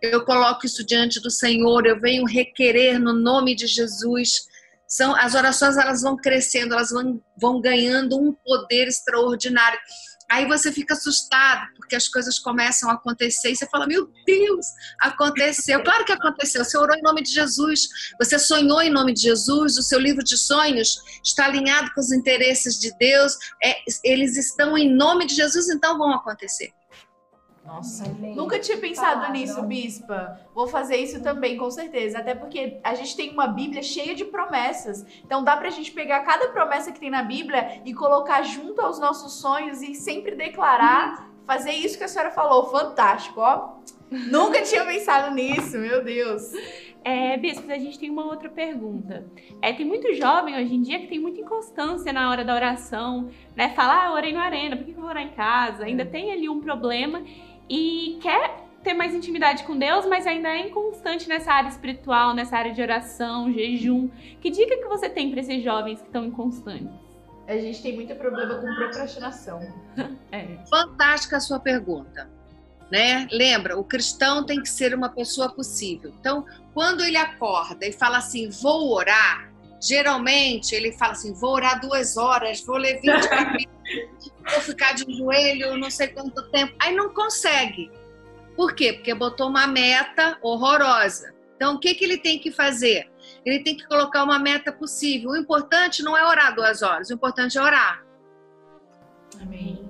Eu 0.00 0.24
coloco 0.24 0.66
isso 0.66 0.84
diante 0.84 1.20
do 1.20 1.30
Senhor, 1.30 1.86
eu 1.86 2.00
venho 2.00 2.24
requerer 2.24 2.98
no 2.98 3.12
nome 3.12 3.54
de 3.54 3.66
Jesus 3.66 4.46
são 4.92 5.16
as 5.16 5.34
orações 5.34 5.78
elas 5.78 6.02
vão 6.02 6.18
crescendo, 6.18 6.74
elas 6.74 6.90
vão, 6.90 7.18
vão 7.40 7.62
ganhando 7.62 8.20
um 8.20 8.30
poder 8.44 8.88
extraordinário. 8.88 9.78
Aí 10.30 10.46
você 10.46 10.70
fica 10.70 10.92
assustado, 10.92 11.66
porque 11.76 11.96
as 11.96 12.08
coisas 12.08 12.38
começam 12.38 12.90
a 12.90 12.92
acontecer 12.92 13.50
e 13.50 13.56
você 13.56 13.66
fala: 13.68 13.86
Meu 13.86 14.06
Deus, 14.26 14.66
aconteceu. 15.00 15.82
Claro 15.82 16.04
que 16.04 16.12
aconteceu. 16.12 16.62
Você 16.62 16.76
orou 16.76 16.94
em 16.94 17.00
nome 17.00 17.22
de 17.22 17.30
Jesus, 17.30 17.88
você 18.20 18.38
sonhou 18.38 18.82
em 18.82 18.90
nome 18.90 19.14
de 19.14 19.22
Jesus, 19.22 19.78
o 19.78 19.82
seu 19.82 19.98
livro 19.98 20.22
de 20.22 20.36
sonhos 20.36 20.98
está 21.24 21.46
alinhado 21.46 21.90
com 21.94 22.00
os 22.00 22.12
interesses 22.12 22.78
de 22.78 22.94
Deus, 22.98 23.34
é, 23.64 23.76
eles 24.04 24.36
estão 24.36 24.76
em 24.76 24.94
nome 24.94 25.24
de 25.26 25.34
Jesus, 25.34 25.70
então 25.70 25.96
vão 25.96 26.12
acontecer. 26.12 26.70
Nossa, 27.72 28.04
nunca 28.36 28.58
tinha 28.58 28.76
pensado 28.76 29.32
nisso, 29.32 29.62
Bispa. 29.62 30.38
Vou 30.54 30.66
fazer 30.66 30.96
isso 30.96 31.22
também, 31.22 31.56
com 31.56 31.70
certeza. 31.70 32.18
Até 32.18 32.34
porque 32.34 32.78
a 32.84 32.94
gente 32.94 33.16
tem 33.16 33.30
uma 33.30 33.46
Bíblia 33.46 33.82
cheia 33.82 34.14
de 34.14 34.26
promessas. 34.26 35.06
Então 35.24 35.42
dá 35.42 35.56
pra 35.56 35.70
gente 35.70 35.90
pegar 35.90 36.20
cada 36.20 36.48
promessa 36.48 36.92
que 36.92 37.00
tem 37.00 37.08
na 37.08 37.22
Bíblia 37.22 37.80
e 37.86 37.94
colocar 37.94 38.42
junto 38.42 38.82
aos 38.82 38.98
nossos 38.98 39.40
sonhos 39.40 39.80
e 39.80 39.94
sempre 39.94 40.36
declarar. 40.36 41.30
Fazer 41.46 41.72
isso 41.72 41.96
que 41.96 42.04
a 42.04 42.08
senhora 42.08 42.30
falou. 42.30 42.70
Fantástico, 42.70 43.40
ó. 43.40 43.76
nunca 44.10 44.60
tinha 44.62 44.84
pensado 44.84 45.34
nisso, 45.34 45.78
meu 45.78 46.04
Deus. 46.04 46.52
É, 47.04 47.36
Bispo, 47.36 47.70
a 47.72 47.78
gente 47.78 47.98
tem 47.98 48.10
uma 48.10 48.26
outra 48.26 48.48
pergunta. 48.48 49.24
É, 49.60 49.72
tem 49.72 49.84
muito 49.84 50.14
jovem 50.14 50.54
hoje 50.56 50.74
em 50.74 50.82
dia 50.82 51.00
que 51.00 51.08
tem 51.08 51.18
muita 51.18 51.40
inconstância 51.40 52.12
na 52.12 52.30
hora 52.30 52.44
da 52.44 52.54
oração, 52.54 53.28
né? 53.56 53.70
Falar, 53.70 54.04
ah, 54.04 54.08
eu 54.08 54.12
orei 54.12 54.32
no 54.32 54.38
arena, 54.38 54.76
por 54.76 54.84
que 54.84 54.92
eu 54.92 55.00
vou 55.00 55.08
orar 55.08 55.22
em 55.22 55.30
casa? 55.30 55.84
Ainda 55.84 56.04
tem 56.04 56.30
ali 56.30 56.48
um 56.48 56.60
problema 56.60 57.24
e 57.68 58.18
quer 58.20 58.62
ter 58.82 58.94
mais 58.94 59.14
intimidade 59.14 59.62
com 59.64 59.78
Deus, 59.78 60.04
mas 60.06 60.26
ainda 60.26 60.48
é 60.48 60.68
inconstante 60.68 61.28
nessa 61.28 61.52
área 61.52 61.68
espiritual, 61.68 62.34
nessa 62.34 62.56
área 62.56 62.72
de 62.72 62.82
oração, 62.82 63.52
jejum. 63.52 64.08
Que 64.40 64.50
dica 64.50 64.76
que 64.76 64.88
você 64.88 65.08
tem 65.08 65.30
para 65.30 65.40
esses 65.40 65.62
jovens 65.62 66.00
que 66.00 66.06
estão 66.06 66.24
inconstantes? 66.24 66.90
A 67.46 67.56
gente 67.56 67.82
tem 67.82 67.94
muito 67.94 68.14
problema 68.16 68.56
com 68.56 68.74
procrastinação. 68.74 69.60
é. 70.32 70.58
Fantástica 70.68 71.36
a 71.36 71.40
sua 71.40 71.60
pergunta. 71.60 72.28
Né? 72.90 73.26
Lembra, 73.30 73.78
o 73.78 73.84
cristão 73.84 74.44
tem 74.44 74.60
que 74.60 74.68
ser 74.68 74.94
uma 74.94 75.08
pessoa 75.08 75.48
possível. 75.50 76.12
Então, 76.20 76.44
quando 76.74 77.02
ele 77.02 77.16
acorda 77.16 77.86
e 77.86 77.92
fala 77.92 78.18
assim, 78.18 78.50
vou 78.50 78.92
orar, 78.92 79.51
geralmente 79.82 80.74
ele 80.74 80.92
fala 80.92 81.12
assim, 81.12 81.34
vou 81.34 81.54
orar 81.54 81.80
duas 81.80 82.16
horas, 82.16 82.64
vou 82.64 82.76
ler 82.76 83.00
20 83.00 83.26
capítulos, 83.28 84.32
vou 84.52 84.60
ficar 84.60 84.94
de 84.94 85.12
joelho 85.12 85.76
não 85.76 85.90
sei 85.90 86.08
quanto 86.08 86.50
tempo. 86.50 86.74
Aí 86.80 86.94
não 86.94 87.12
consegue. 87.12 87.90
Por 88.54 88.74
quê? 88.74 88.92
Porque 88.92 89.14
botou 89.14 89.48
uma 89.48 89.66
meta 89.66 90.38
horrorosa. 90.40 91.34
Então, 91.56 91.74
o 91.74 91.78
que, 91.80 91.94
que 91.94 92.04
ele 92.04 92.18
tem 92.18 92.38
que 92.38 92.50
fazer? 92.50 93.10
Ele 93.44 93.62
tem 93.62 93.76
que 93.76 93.86
colocar 93.86 94.22
uma 94.22 94.38
meta 94.38 94.72
possível. 94.72 95.30
O 95.30 95.36
importante 95.36 96.02
não 96.02 96.16
é 96.16 96.24
orar 96.26 96.54
duas 96.54 96.82
horas, 96.82 97.10
o 97.10 97.14
importante 97.14 97.58
é 97.58 97.62
orar. 97.62 98.04
Amém. 99.40 99.82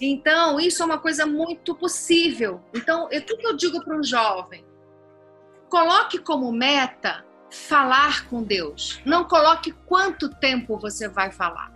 Então, 0.00 0.58
isso 0.58 0.82
é 0.82 0.86
uma 0.86 0.98
coisa 0.98 1.26
muito 1.26 1.74
possível. 1.74 2.62
Então, 2.72 3.04
o 3.04 3.08
que 3.08 3.46
eu 3.46 3.54
digo 3.54 3.84
para 3.84 3.96
um 3.96 4.02
jovem? 4.02 4.64
Coloque 5.68 6.18
como 6.18 6.50
meta 6.50 7.24
falar 7.50 8.26
com 8.28 8.42
Deus. 8.42 9.00
Não 9.04 9.24
coloque 9.24 9.72
quanto 9.86 10.28
tempo 10.28 10.78
você 10.78 11.08
vai 11.08 11.30
falar. 11.30 11.72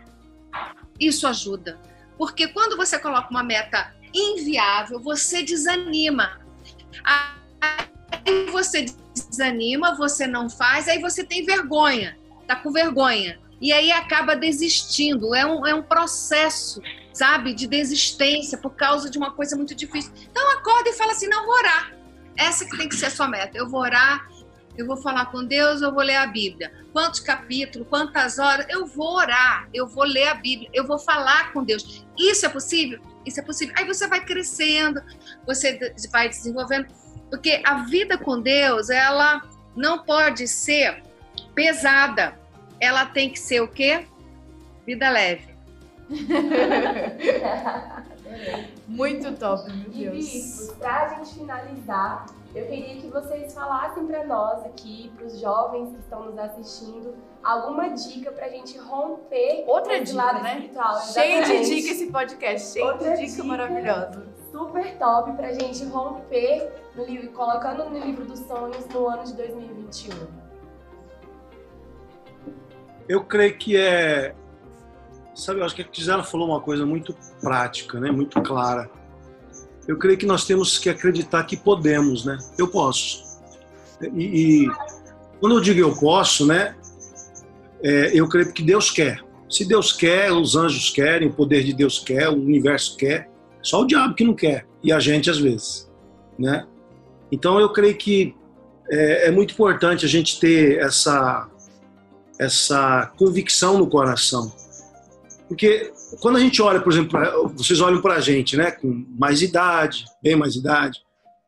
isso 0.98 1.26
ajuda. 1.26 1.78
Porque 2.16 2.48
quando 2.48 2.76
você 2.76 2.98
coloca 2.98 3.28
uma 3.30 3.42
meta 3.42 3.92
inviável, 4.14 5.00
você 5.00 5.42
desanima. 5.42 6.40
Aí 7.04 8.46
você 8.50 8.87
desanima, 9.14 9.94
você 9.96 10.26
não 10.26 10.48
faz, 10.48 10.88
aí 10.88 11.00
você 11.00 11.24
tem 11.24 11.44
vergonha, 11.44 12.16
tá 12.46 12.56
com 12.56 12.70
vergonha. 12.70 13.40
E 13.60 13.72
aí 13.72 13.90
acaba 13.90 14.37
desistindo. 14.37 15.34
É 15.34 15.44
um, 15.44 15.66
é 15.66 15.74
um 15.74 15.82
processo, 15.82 16.80
sabe, 17.12 17.54
de 17.54 17.66
desistência 17.66 18.58
por 18.58 18.74
causa 18.74 19.10
de 19.10 19.18
uma 19.18 19.32
coisa 19.32 19.56
muito 19.56 19.74
difícil. 19.74 20.12
Então 20.30 20.50
acorda 20.52 20.90
e 20.90 20.92
fala 20.92 21.12
assim: 21.12 21.28
não, 21.28 21.44
vou 21.44 21.54
orar. 21.54 21.92
Essa 22.37 22.64
que 22.64 22.76
tem 22.76 22.88
que 22.88 22.96
ser 22.96 23.06
a 23.06 23.10
sua 23.10 23.28
meta. 23.28 23.56
Eu 23.56 23.68
vou 23.68 23.80
orar, 23.80 24.28
eu 24.76 24.87
vou 24.87 24.96
falar 24.96 25.26
com 25.26 25.44
Deus, 25.44 25.82
eu 25.82 25.92
vou 25.92 26.02
ler 26.02 26.16
a 26.16 26.26
Bíblia. 26.26 26.72
Quantos 26.92 27.20
capítulos, 27.20 27.87
quantas 27.88 28.38
horas? 28.38 28.66
Eu 28.68 28.87
vou 28.87 29.16
orar, 29.16 29.68
eu 29.72 29.87
vou 29.87 30.04
ler 30.04 30.28
a 30.28 30.34
Bíblia, 30.34 30.68
eu 30.72 30.87
vou 30.87 30.98
falar 30.98 31.52
com 31.52 31.62
Deus. 31.62 32.04
Isso 32.18 32.46
é 32.46 32.48
possível? 32.48 33.00
Isso 33.24 33.40
é 33.40 33.42
possível. 33.42 33.74
Aí 33.78 33.87
você 33.87 34.06
vai 34.06 34.24
crescendo, 34.24 35.02
você 35.46 35.94
vai 36.10 36.28
desenvolvendo. 36.28 36.88
Porque 37.30 37.62
a 37.64 37.84
vida 37.84 38.18
com 38.18 38.40
Deus, 38.40 38.90
ela 38.90 39.42
não 39.74 40.04
pode 40.04 40.46
ser 40.46 41.02
pesada. 41.54 42.38
Ela 42.80 43.06
tem 43.06 43.30
que 43.30 43.38
ser 43.38 43.60
o 43.60 43.68
quê? 43.68 44.06
Vida 44.87 45.10
leve. 45.10 45.54
Muito 48.87 49.32
top, 49.32 49.72
meu 49.72 49.90
Deus. 49.90 50.14
E 50.14 50.20
Bispo, 50.20 50.76
pra 50.76 51.08
gente 51.08 51.34
finalizar, 51.34 52.26
eu 52.54 52.66
queria 52.66 52.96
que 53.00 53.08
vocês 53.08 53.52
falassem 53.52 54.06
para 54.06 54.24
nós 54.24 54.64
aqui, 54.64 55.12
para 55.16 55.26
os 55.26 55.40
jovens 55.40 55.90
que 55.90 55.98
estão 55.98 56.24
nos 56.26 56.38
assistindo, 56.38 57.14
alguma 57.42 57.88
dica 57.88 58.30
para 58.30 58.46
a 58.46 58.48
gente 58.48 58.78
romper 58.78 59.64
Outra 59.66 59.94
esse 59.94 60.12
dica, 60.12 60.24
lado 60.24 60.42
né? 60.42 60.52
espiritual. 60.54 61.00
Cheio 61.00 61.44
de 61.44 61.64
dica 61.64 61.90
esse 61.90 62.06
podcast, 62.12 62.72
cheio 62.72 62.86
Outra 62.86 63.10
de 63.10 63.16
dica 63.22 63.30
dica. 63.32 63.44
maravilhosa. 63.44 64.26
Super 64.52 64.96
top 64.98 65.32
para 65.32 65.48
a 65.48 65.52
gente 65.52 65.84
romper 65.86 66.72
no 66.94 67.04
livro, 67.04 67.28
colocando 67.32 67.90
no 67.90 67.98
livro 67.98 68.24
dos 68.24 68.38
sonhos 68.40 68.86
no 68.86 69.08
ano 69.08 69.24
de 69.24 69.34
2021. 69.34 70.14
Eu 73.08 73.24
creio 73.24 73.58
que 73.58 73.76
é. 73.76 74.34
Sabe, 75.34 75.58
eu 75.58 75.64
acho 75.64 75.74
que 75.74 75.82
a 75.82 75.86
Gisela 75.90 76.22
falou 76.22 76.46
uma 76.48 76.60
coisa 76.60 76.86
muito 76.86 77.12
prática, 77.40 77.98
né? 77.98 78.12
muito 78.12 78.40
clara. 78.42 78.88
Eu 79.87 79.99
creio 79.99 80.16
que 80.16 80.27
nós 80.27 80.47
temos 80.47 80.79
que 80.79 80.88
acreditar 80.88 81.44
que 81.44 81.57
podemos, 81.57 82.25
né? 82.25 82.38
Eu 82.59 82.68
posso. 82.68 83.23
E, 84.14 84.64
e 84.64 84.70
quando 85.40 85.57
eu 85.57 85.61
digo 85.61 85.81
eu 85.81 85.94
posso, 85.94 86.47
né? 86.47 86.75
É, 87.83 88.11
eu 88.18 88.29
creio 88.29 88.53
que 88.53 88.62
Deus 88.62 88.90
quer. 88.90 89.23
Se 89.49 89.64
Deus 89.64 89.92
quer, 89.92 90.33
os 90.33 90.57
anjos 90.57 90.90
querem, 90.90 91.29
o 91.29 91.33
poder 91.33 91.62
de 91.62 91.75
Deus 91.75 91.99
quer, 91.99 92.29
o 92.29 92.35
universo 92.35 92.97
quer. 92.97 93.31
Só 93.62 93.83
o 93.83 93.87
diabo 93.87 94.14
que 94.14 94.25
não 94.25 94.35
quer 94.35 94.66
e 94.83 94.92
a 94.92 94.99
gente 95.01 95.31
às 95.31 95.38
vezes, 95.38 95.90
né? 96.38 96.66
Então 97.33 97.59
eu 97.59 97.70
creio 97.70 97.97
que 97.97 98.35
é, 98.90 99.29
é 99.29 99.31
muito 99.31 99.53
importante 99.53 100.05
a 100.05 100.09
gente 100.09 100.38
ter 100.38 100.79
essa 100.79 101.49
essa 102.38 103.12
convicção 103.16 103.79
no 103.79 103.87
coração. 103.87 104.53
Porque 105.48 105.92
quando 106.20 106.37
a 106.37 106.40
gente 106.40 106.61
olha, 106.62 106.80
por 106.80 106.92
exemplo, 106.92 107.11
pra- 107.11 107.37
vocês 107.54 107.80
olham 107.80 108.00
para 108.00 108.14
a 108.14 108.20
gente, 108.20 108.57
né, 108.57 108.70
com 108.70 109.04
mais 109.18 109.42
idade, 109.42 110.04
bem 110.22 110.37
mais 110.37 110.54
idade, 110.57 111.00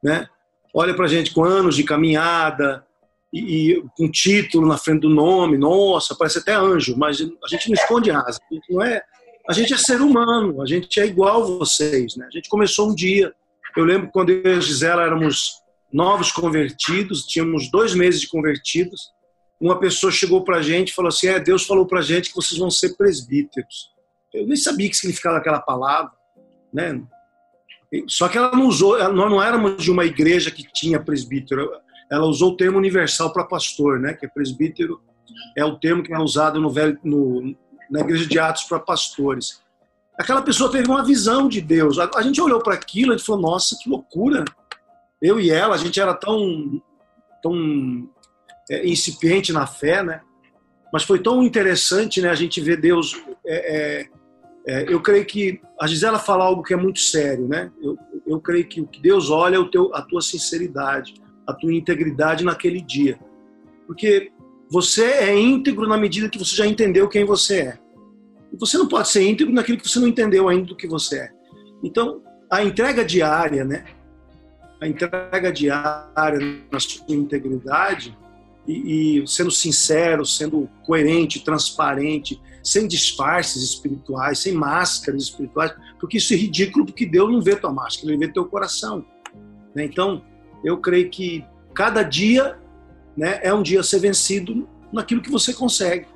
né, 0.02 0.28
olha 0.74 0.94
para 0.94 1.06
a 1.06 1.09
gente 1.09 1.32
com 1.32 1.42
anos 1.44 1.74
de 1.76 1.82
caminhada 1.82 2.85
e, 3.32 3.72
e 3.72 3.82
com 3.96 4.11
título 4.11 4.66
na 4.66 4.76
frente 4.76 5.00
do 5.00 5.11
nome, 5.11 5.56
nossa, 5.56 6.14
parece 6.14 6.38
até 6.38 6.54
anjo, 6.54 6.94
mas 6.96 7.20
a 7.20 7.48
gente 7.48 7.68
não 7.68 7.74
esconde 7.74 8.11
asa, 8.11 8.38
a 8.50 8.54
gente 8.54 8.72
não 8.72 8.82
é, 8.82 9.02
a 9.48 9.52
gente 9.52 9.72
é 9.72 9.78
ser 9.78 10.00
humano, 10.00 10.61
a 10.62 10.66
gente 10.66 11.00
é 11.00 11.06
igual 11.06 11.59
vocês, 11.59 12.16
né, 12.16 12.26
a 12.30 12.30
gente 12.30 12.48
começou 12.48 12.90
um 12.90 12.94
dia, 12.94 13.32
eu 13.76 13.85
lembro 13.85 14.11
quando 14.12 14.30
eu 14.30 14.54
e 14.54 14.56
a 14.56 14.61
Gisela 14.61 15.02
éramos 15.02 15.62
novos 15.92 16.32
convertidos, 16.32 17.26
tínhamos 17.26 17.70
dois 17.70 17.94
meses 17.94 18.20
de 18.20 18.28
convertidos, 18.28 19.11
uma 19.60 19.78
pessoa 19.78 20.12
chegou 20.12 20.44
para 20.44 20.58
a 20.58 20.62
gente 20.62 20.90
e 20.90 20.94
falou 20.94 21.08
assim: 21.08 21.28
é, 21.28 21.40
Deus 21.40 21.66
falou 21.66 21.86
para 21.86 22.00
a 22.00 22.02
gente 22.02 22.30
que 22.30 22.36
vocês 22.36 22.58
vão 22.58 22.70
ser 22.70 22.96
presbíteros. 22.96 23.90
Eu 24.32 24.46
nem 24.46 24.56
sabia 24.56 24.86
o 24.86 24.90
que 24.90 24.96
significava 24.96 25.38
aquela 25.38 25.60
palavra, 25.60 26.12
né? 26.72 27.02
Só 28.06 28.28
que 28.28 28.36
ela 28.36 28.50
não 28.50 28.66
usou, 28.66 28.98
nós 29.12 29.30
não 29.30 29.42
éramos 29.42 29.82
de 29.82 29.90
uma 29.90 30.04
igreja 30.04 30.50
que 30.50 30.64
tinha 30.72 31.00
presbítero. 31.00 31.70
Ela 32.10 32.26
usou 32.26 32.52
o 32.52 32.56
termo 32.56 32.78
universal 32.78 33.32
para 33.32 33.44
pastor, 33.44 33.98
né? 33.98 34.12
Que 34.12 34.26
é 34.26 34.28
presbítero 34.28 35.00
é 35.56 35.64
o 35.64 35.76
termo 35.76 36.02
que 36.02 36.12
é 36.12 36.18
usado 36.18 36.60
no 36.60 36.70
velho, 36.70 36.98
no, 37.02 37.54
na 37.90 38.00
igreja 38.00 38.26
de 38.26 38.38
Atos 38.38 38.64
para 38.64 38.78
pastores. 38.78 39.60
Aquela 40.18 40.42
pessoa 40.42 40.70
teve 40.70 40.88
uma 40.88 41.04
visão 41.04 41.48
de 41.48 41.60
Deus. 41.60 41.98
A, 41.98 42.08
a 42.14 42.22
gente 42.22 42.40
olhou 42.40 42.62
para 42.62 42.74
aquilo 42.74 43.14
e 43.14 43.18
falou: 43.18 43.40
nossa, 43.40 43.76
que 43.80 43.88
loucura! 43.88 44.44
Eu 45.20 45.40
e 45.40 45.50
ela, 45.50 45.74
a 45.74 45.78
gente 45.78 46.00
era 46.00 46.14
tão, 46.14 46.82
tão 47.42 48.08
é, 48.70 48.87
incipiente 48.87 49.52
na 49.52 49.66
fé, 49.66 50.02
né? 50.02 50.20
Mas 50.92 51.02
foi 51.02 51.18
tão 51.18 51.42
interessante, 51.42 52.20
né? 52.20 52.31
A 52.31 52.35
gente 52.35 52.61
ver 52.61 52.81
Deus. 52.81 53.20
é, 53.46 53.76
é, 53.76 54.09
é, 54.68 54.92
eu 54.92 55.00
creio 55.00 55.24
que 55.24 55.61
a 55.81 55.87
Gisela 55.87 56.18
fala 56.18 56.44
algo 56.44 56.62
que 56.62 56.74
é 56.74 56.76
muito 56.76 56.98
sério, 56.98 57.46
né? 57.46 57.70
Eu, 57.81 57.96
eu 58.26 58.40
creio 58.40 58.66
que 58.66 58.81
o 58.81 58.87
que 58.87 59.00
Deus 59.00 59.31
olha 59.31 59.57
é 59.57 59.59
o 59.59 59.70
teu, 59.70 59.94
a 59.94 60.02
tua 60.02 60.20
sinceridade, 60.20 61.14
a 61.46 61.52
tua 61.52 61.72
integridade 61.72 62.44
naquele 62.44 62.81
dia, 62.81 63.16
porque 63.87 64.33
você 64.68 65.05
é 65.05 65.38
íntegro 65.38 65.87
na 65.87 65.96
medida 65.96 66.29
que 66.29 66.38
você 66.38 66.57
já 66.57 66.66
entendeu 66.66 67.09
quem 67.09 67.24
você 67.24 67.61
é. 67.61 67.79
E 68.52 68.57
você 68.59 68.76
não 68.76 68.88
pode 68.88 69.09
ser 69.09 69.22
íntegro 69.22 69.55
naquilo 69.55 69.79
que 69.79 69.88
você 69.88 70.00
não 70.00 70.09
entendeu 70.09 70.48
ainda 70.48 70.66
do 70.66 70.76
que 70.76 70.88
você 70.88 71.20
é. 71.20 71.33
Então, 71.85 72.20
a 72.50 72.64
entrega 72.64 73.05
diária, 73.05 73.64
né? 73.64 73.85
A 74.81 74.88
entrega 74.88 75.52
diária 75.52 76.38
na 76.70 76.81
sua 76.81 77.05
integridade 77.09 78.16
e, 78.66 79.20
e 79.22 79.26
sendo 79.29 79.50
sincero, 79.50 80.24
sendo 80.24 80.68
coerente, 80.85 81.40
transparente, 81.40 82.40
sem 82.62 82.88
disfarces 82.88 83.62
espirituais, 83.62 84.40
sem 84.40 84.52
máscaras 84.52 85.22
espirituais, 85.22 85.72
porque 86.00 86.18
isso 86.18 86.35
é 86.35 86.37
ridículo, 86.37 86.85
porque 86.85 87.07
Deus 87.07 87.31
não 87.31 87.40
vê 87.40 87.55
tua 87.55 87.72
máscara, 87.72 88.12
Ele 88.12 88.26
vê 88.26 88.33
teu 88.33 88.44
coração. 88.44 89.05
né? 89.74 89.85
Então, 89.85 90.22
eu 90.64 90.79
creio 90.79 91.09
que 91.11 91.44
cada 91.74 92.02
dia 92.02 92.59
né, 93.16 93.38
é 93.42 93.55
um 93.55 93.62
dia 93.62 93.81
a 93.81 93.85
ser 93.85 94.00
vencido 94.00 94.68
naquilo 94.92 95.22
que 95.22 95.31
você 95.31 95.52
consegue. 95.52 96.07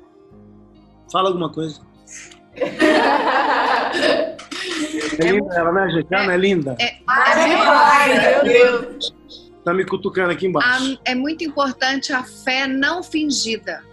Fala 1.11 1.29
alguma 1.29 1.51
coisa. 1.51 1.79
É 5.19 5.31
linda 5.31 5.53
ela, 5.55 5.71
né, 5.71 5.89
gente? 5.91 6.07
Ela 6.13 6.23
não 6.23 6.31
é 6.31 6.37
linda? 6.37 6.77
Ai, 7.07 8.19
meu 8.19 8.43
Deus. 8.43 9.15
Tá 9.63 9.73
me 9.73 9.85
cutucando 9.85 10.31
aqui 10.31 10.47
embaixo. 10.47 10.99
A- 11.05 11.11
é 11.11 11.15
muito 11.15 11.43
importante 11.43 12.11
a 12.13 12.23
fé 12.23 12.67
não 12.67 13.03
fingida. 13.03 13.83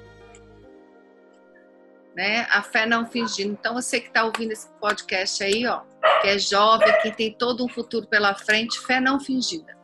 Né? 2.16 2.46
A 2.50 2.62
fé 2.62 2.84
não 2.86 3.06
fingida. 3.06 3.50
Então, 3.52 3.74
você 3.74 4.00
que 4.00 4.08
está 4.08 4.24
ouvindo 4.24 4.50
esse 4.52 4.68
podcast 4.80 5.42
aí, 5.44 5.66
ó, 5.66 5.82
que 6.20 6.28
é 6.28 6.38
jovem, 6.38 6.92
que 7.02 7.12
tem 7.12 7.32
todo 7.32 7.64
um 7.64 7.68
futuro 7.68 8.06
pela 8.08 8.34
frente, 8.34 8.80
fé 8.80 8.98
não 9.00 9.20
fingida. 9.20 9.76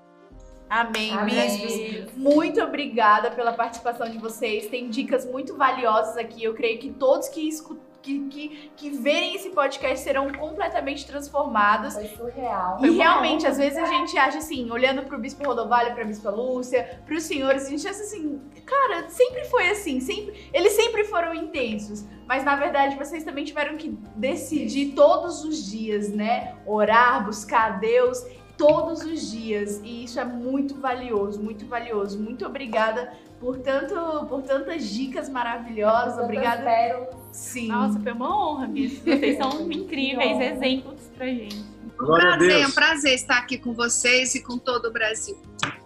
Amém, 0.69 1.13
Amém. 1.13 1.59
bispos. 1.59 2.17
Muito 2.17 2.61
obrigada 2.61 3.31
pela 3.31 3.53
participação 3.53 4.11
de 4.11 4.19
vocês. 4.19 4.67
Tem 4.67 4.89
dicas 4.91 5.25
muito 5.25 5.57
valiosas 5.57 6.17
aqui. 6.17 6.43
Eu 6.43 6.55
creio 6.55 6.79
que 6.81 6.91
todos 6.91 7.29
que 7.29 7.47
escutam. 7.47 7.84
Que, 8.05 8.29
que, 8.29 8.71
que 8.77 8.91
verem 8.91 9.35
esse 9.35 9.49
podcast 9.49 10.05
serão 10.05 10.31
completamente 10.31 11.07
transformados. 11.07 11.95
Foi 11.95 12.07
surreal. 12.09 12.85
E 12.85 12.91
realmente, 12.91 13.47
às 13.47 13.57
vezes 13.57 13.79
a 13.79 13.87
gente 13.87 14.19
acha 14.19 14.37
assim, 14.37 14.71
olhando 14.71 15.05
pro 15.05 15.19
Bispo 15.19 15.43
Rodovalho, 15.43 15.95
pra 15.95 16.05
Bispa 16.05 16.29
Lúcia, 16.29 17.01
pros 17.07 17.23
senhores, 17.23 17.67
a 17.67 17.71
gente 17.71 17.89
acha 17.89 18.03
assim, 18.03 18.43
cara, 18.67 19.09
sempre 19.09 19.47
foi 19.47 19.71
assim, 19.71 20.01
sempre, 20.01 20.51
eles 20.53 20.75
sempre 20.75 21.05
foram 21.05 21.35
intensos. 21.35 22.05
Mas 22.29 22.45
na 22.45 22.57
verdade, 22.57 22.95
vocês 22.97 23.25
também 23.25 23.47
tiveram 23.47 23.79
que 23.79 23.89
decidir 24.17 24.93
todos 24.95 25.43
os 25.43 25.65
dias, 25.71 26.11
né? 26.11 26.57
Orar, 26.67 27.25
buscar 27.25 27.73
a 27.73 27.77
Deus 27.77 28.23
todos 28.57 29.03
os 29.03 29.31
dias. 29.31 29.81
E 29.85 30.05
isso 30.05 30.19
é 30.19 30.25
muito 30.25 30.75
valioso, 30.75 31.41
muito 31.41 31.67
valioso. 31.67 32.19
Muito 32.19 32.47
obrigada 32.47 33.13
por 33.41 33.59
tanto, 33.59 34.27
por 34.27 34.43
tantas 34.43 34.89
dicas 34.89 35.29
maravilhosas. 35.29 36.23
Obrigada. 36.23 36.63
Pérolas. 36.63 37.15
Sim. 37.33 37.69
Nossa, 37.69 37.99
foi 37.99 38.13
uma 38.13 38.37
honra, 38.37 38.67
Bispo. 38.67 39.05
Vocês 39.05 39.37
são 39.37 39.61
incríveis, 39.71 40.41
exemplos 40.41 41.01
pra 41.17 41.27
gente. 41.27 41.75
Glória 41.97 42.35
a 42.35 42.37
prazer, 42.37 42.61
é 42.61 42.67
um 42.67 42.71
prazer 42.71 43.15
estar 43.15 43.39
aqui 43.39 43.57
com 43.57 43.73
vocês 43.73 44.35
e 44.35 44.43
com 44.43 44.59
todo 44.59 44.87
o 44.87 44.93
Brasil, 44.93 45.39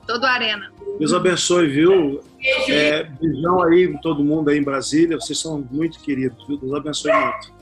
todo 0.06 0.24
a 0.24 0.30
Arena. 0.30 0.72
Deus 0.98 1.12
abençoe, 1.12 1.68
viu? 1.68 2.20
É, 2.66 3.04
beijão 3.04 3.62
aí 3.62 3.98
todo 4.00 4.24
mundo 4.24 4.48
aí 4.48 4.58
em 4.58 4.62
Brasília. 4.62 5.20
Vocês 5.20 5.38
são 5.38 5.66
muito 5.70 6.00
queridos, 6.00 6.46
viu? 6.46 6.56
Deus 6.56 6.72
abençoe 6.72 7.12
muito. 7.12 7.52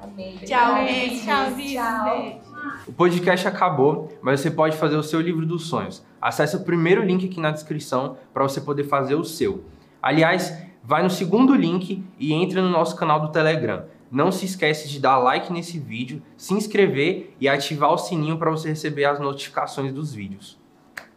Amém. 0.00 0.38
Tchau, 0.44 0.84
beijo. 0.84 1.24
Tchau. 1.24 1.52
Tchau. 1.54 2.51
O 2.86 2.92
podcast 2.92 3.46
acabou, 3.48 4.08
mas 4.22 4.40
você 4.40 4.50
pode 4.50 4.76
fazer 4.76 4.96
o 4.96 5.02
seu 5.02 5.20
livro 5.20 5.44
dos 5.44 5.66
sonhos. 5.66 6.04
Acesse 6.20 6.56
o 6.56 6.64
primeiro 6.64 7.02
link 7.02 7.26
aqui 7.26 7.40
na 7.40 7.50
descrição 7.50 8.16
para 8.32 8.42
você 8.42 8.60
poder 8.60 8.84
fazer 8.84 9.14
o 9.14 9.24
seu. 9.24 9.64
Aliás, 10.00 10.56
vai 10.82 11.02
no 11.02 11.10
segundo 11.10 11.54
link 11.54 12.04
e 12.18 12.32
entre 12.32 12.60
no 12.60 12.68
nosso 12.68 12.96
canal 12.96 13.20
do 13.20 13.32
Telegram. 13.32 13.84
não 14.10 14.30
se 14.30 14.44
esquece 14.44 14.90
de 14.90 15.00
dar 15.00 15.16
like 15.16 15.50
nesse 15.50 15.78
vídeo, 15.78 16.22
se 16.36 16.52
inscrever 16.52 17.34
e 17.40 17.48
ativar 17.48 17.90
o 17.94 17.96
sininho 17.96 18.36
para 18.36 18.50
você 18.50 18.68
receber 18.68 19.06
as 19.06 19.18
notificações 19.18 19.90
dos 19.90 20.12
vídeos. 20.12 20.61